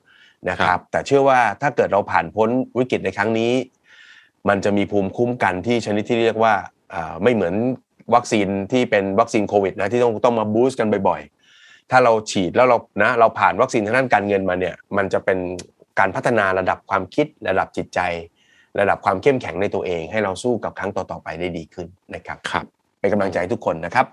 [0.50, 3.52] นะครับ แต่เชื่อว่าถ้าเกิดเราผ่านพ้นวิกฤตในครั้งนี้
[4.50, 6.54] มันจะมีภูมิคุ้มกันที่ชนิดที่เรียกว่า
[6.94, 7.54] อ่าไม่เหมือน
[8.16, 15.40] วัคซีนที่เป็นวัคซีนโควิดนะที่ต้องต้องมาบูสต์กันบ่อยๆ ถ้าเราฉีดแล้วเรานะเราผ่านวัคซีนทางด้านการเงินมาเนี่ย มันจะเป็น
[16.00, 18.00] การพัฒนาระดับความคิดระดับจิตใจ
[18.80, 22.66] ระดับความเข้มแข็งในตัวเอง ให้เราสู้กับครั้งต่อๆไปได้ดีขึ้นนะครับครับ
[23.00, 24.06] เป็นกำลังใจให้ทุกคนนะครับ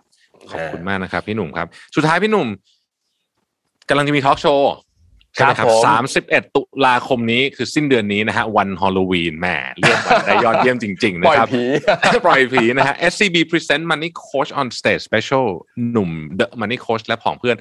[0.50, 1.66] ขอบคุณมากนะครับ พี่หนุ่มครับ
[1.96, 2.48] สุดท้ายพี่หนุ่ม
[3.88, 4.72] กำลังจะมีทอล์กโชว์
[5.34, 11.64] ใช่ไหมครับผมสามสิบเอ็ดตุลาคมนี้คือสิ้นเดือนนี้นะฮะวันฮอลโลวีนแหมเรียกว่าได้ยอดเยี่ยมจริงๆปล่นะอยครับผี
[12.24, 15.46] ปล่อยผีนะฮะ SCB Present Money Coach on Stage Special
[15.90, 17.56] หนุ่ม The Money Coach และผองเพื่อน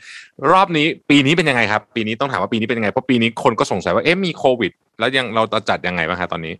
[0.51, 6.53] รอบนี้ปีนี้เป็นยังไงครับ ปีนี้ต้องถามว่าปีนี้เป็นยังไง เพราะปีนี้คนก็สงสัยว่าเอ๊ะมีโควิด แล้วยังเราจะจัดยังไงบ้างคะตอนนี้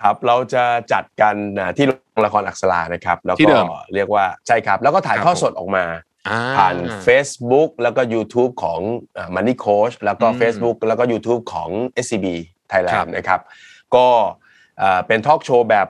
[0.00, 6.11] ครับเราจะจัดกันนะที่โรงละครอักษรานะครับ แล้วที่ก็เดิมเรียกว่าใช่ครับ แล้วก็ถ่ายครับทอดสดออกมาอ่า
[6.56, 8.80] ผ่าน Facebook แล้วก็ YouTube ของ
[9.16, 11.70] อ่า Money Coach แล้วก็อืม Facebook แล้วก็ YouTube ของ
[12.04, 12.26] SCB
[12.72, 13.40] ครั Thailand บนะครับ
[13.94, 14.06] ก็
[14.82, 15.86] อ่าเป็นทอล์กโชว์แบบ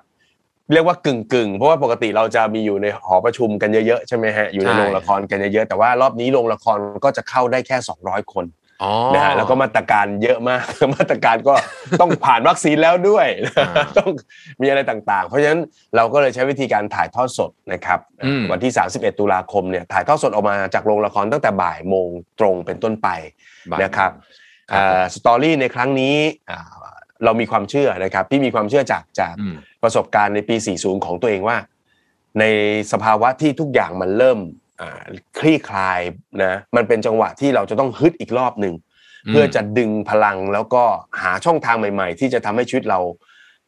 [0.72, 8.61] เรียกว่ากึ่งกึ่งๆเพราะว่าปกติเราจะมีอยู่ในหอประชุมกันเยอะๆใช่ไหมฮะอยู่ในใช่โรงละครกันเยอะๆแต่ว่ารอบนี้โรงละครก็จะเข้าได้แค่ 200 คนอ๋อ
[9.14, 10.64] นะฮะแล้วก็มาตรการเยอะมาก
[10.96, 11.54] มาตรการก็
[12.00, 13.26] ต้องผ่านวัคซีนแล้วด้วย
[13.58, 14.10] อ่าต้อง
[14.62, 15.60] มีอะไรต่างๆ เพราะฉะนั้น
[15.96, 22.08] เราก็เลยใช้วิธีการถ่ายทอดสดนะครับอืมวันที่ 31 ตุลาคมเนี่ยถ่ายทอดสดออกมาจากโรงละครตั้งแต่บ่ายโมง
[22.40, 23.20] ตรงเป็นต้นไปาย
[23.82, 24.10] นะครับ
[24.70, 26.16] ครับผมอ่าสตอรี่ในครั้งนี้
[26.50, 26.60] อ่า
[27.24, 31.56] เรามีความเชื่อนะครับพี่มีความเชื่อจากจากอืมประสบการณ์ในปี 40 ของตัวเองว่า
[32.40, 32.44] ใน
[32.92, 34.61] สภาวะที่ทุกอย่างมันเริ่มอ่า
[35.38, 36.00] คลี่คลาย
[36.44, 38.74] นะมันเป็นจังหวะที่เราจะต้องฮึดอีกรอบหนึ่ง
[39.28, 40.82] เพื่อจะดึงพลังแล้วก็
[41.22, 43.00] หาช่องทางใหม่ ๆ ที่จะทำให้ชีวิตเรา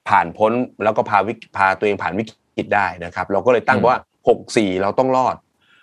[0.09, 0.53] ผ่านพ้น
[0.85, 3.97] แล้วก็พาวิกพาตัวเองผ่านวิกฤตได้นะครับ เราก็เลยตั้งอืมว่า
[4.39, 5.37] 64เราต้องรอด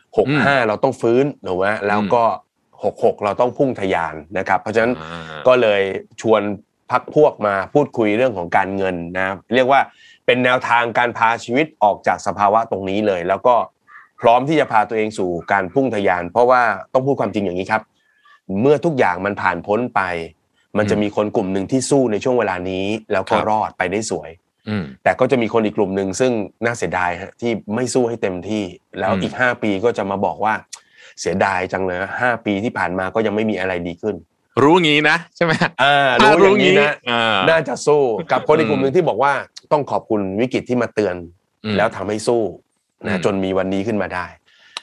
[0.10, 2.24] 65เราต้องฟื้นถูกไหมแล้วก็
[2.74, 5.82] 66เราต้องพุ่งทะยานนะครับ เพราะฉะนั้นอ่าก็เลย
[6.22, 6.42] ชวน
[6.92, 9.82] พักพวกมาพูดคุยเรื่องของการเงินนะเรียกว่า
[10.26, 13.56] เป็นแนวทางการพาชีวิตออกจากสภาวะตรงนี้เลย แล้วก็
[14.22, 16.62] พร้อมที่จะพาตัวเองสู่การพุ่งทะยาน เพราะว่า
[16.94, 17.82] ต้องพูดความจริงอย่างนี้ครับ
[18.62, 20.02] เมื่อทุกอย่างมันผ่านพ้นไป
[20.78, 24.30] มันจะมีคนกลุ่มหนึ่งที่สู้ในช่วงเวลานี้ แล้วก็ครับรอดไปได้สวย
[24.70, 26.32] อืมแต่ก็จะมีคนอีกกลุ่มหนึ่งซึ่ง
[26.66, 28.64] น่าเสียดายฮะที่ไม่สู้ให้เต็มที่
[29.00, 30.54] แล้วอืมอีกห้าปีก็จะมาบอกว่า
[31.20, 34.16] เสียดายจังเลยห้าปีที่ผ่านมาก็ยังไม่มีอะไรดีขึ้น
[34.64, 35.54] รู้งี้นะใช่ไหม
[35.84, 38.02] อ่าถ้ารู้อย่างนี้นะอ่าน่าจะสู้
[38.32, 39.34] กับคนอีกอืมกลุ่มหนึ่งที่บอกว่า
[39.72, 41.16] ต้องขอบคุณวิกฤตที่มาเตือน
[41.66, 42.71] อืมแล้วทำให้สู้อื
[43.06, 44.26] นะมจนมีวันนี้ขึ้นมาได้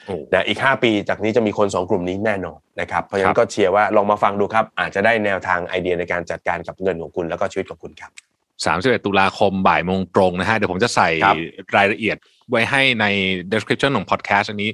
[0.05, 8.11] โอ้นะอีก 5 ปีจากนี้จะมีคน 2 กลุ่มนี้แน่นอนนะครับเพราะฉะนั้ครันบก็เชียร์ว่าลองมาฟังดูครับ อาจจะได้แนวทางไอเดียในการจัดการกับเงินของคุณแล้วก็ชีวิตของคุณครับ
[8.59, 11.35] 31ตุลาคมบ่ายโมงตรงนะฮะเดี๋ยวผมจะใส่ครับ
[11.77, 12.17] รายละเอียด
[12.49, 13.05] ไว้ให้ใน
[13.53, 14.71] description ของ podcast อันนี้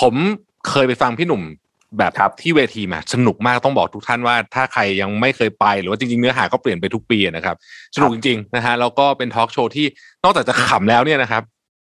[0.00, 0.14] ผม
[0.68, 1.42] เคยไปฟังพี่หนุ่ม
[1.98, 7.56] แบบครับที่เวทีมาสนุกมากต้องบอกทุกท่านว่า ถ้าใครยังไม่เคยไปหรือว่าจริงๆเนื้อหาก็เปลี่ยนไปทุกปีนะครับ
[7.96, 9.86] สนุกจริงๆนะฮะแล้วก็เป็นทอล์กโชว์ที่
[10.24, 11.42] นอกจากจะขำแล้วเนี่ยนะครับ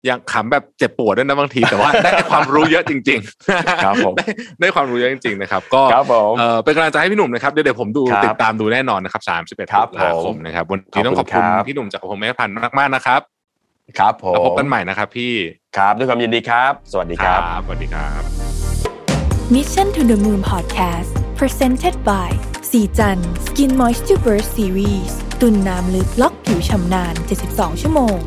[0.09, 4.27] ยังขำแบบเจ็บปวดด้วยนะบางทีแต่ว่าได้ความรู้เยอะจริงๆครับผมได้
[4.61, 9.23] ได้ความรู้เยอะจริงๆนะครับ ก็ครับผมเออเป็นกำลังใจให้พี่หนุ่มนะครับเดี๋ยวเดี๋ยวผมดูครับติดตามดูแน่นอนนะครับ
[9.65, 13.21] 31ครับตุลาคมนะครับวันนี้ต้องขอบขอบคุคุณณครับพี่หนุ่มจากรพงศ์เมฆพันธ์มากๆนะครับ
[13.99, 15.33] ครับผแล้วพบมกันใหม่นะครับ พี่
[15.77, 18.21] ครับด้วยความยินดีครับ สวัสดีครับสวัสดีครับ
[19.55, 22.31] Mission to the Moon Podcast Presented by
[22.71, 27.15] สีจัน Skin Moisture Burst Series ตุ่นน้ำลึกล็อกผิวชำนาน
[27.49, 28.19] 72 ชั่วโมง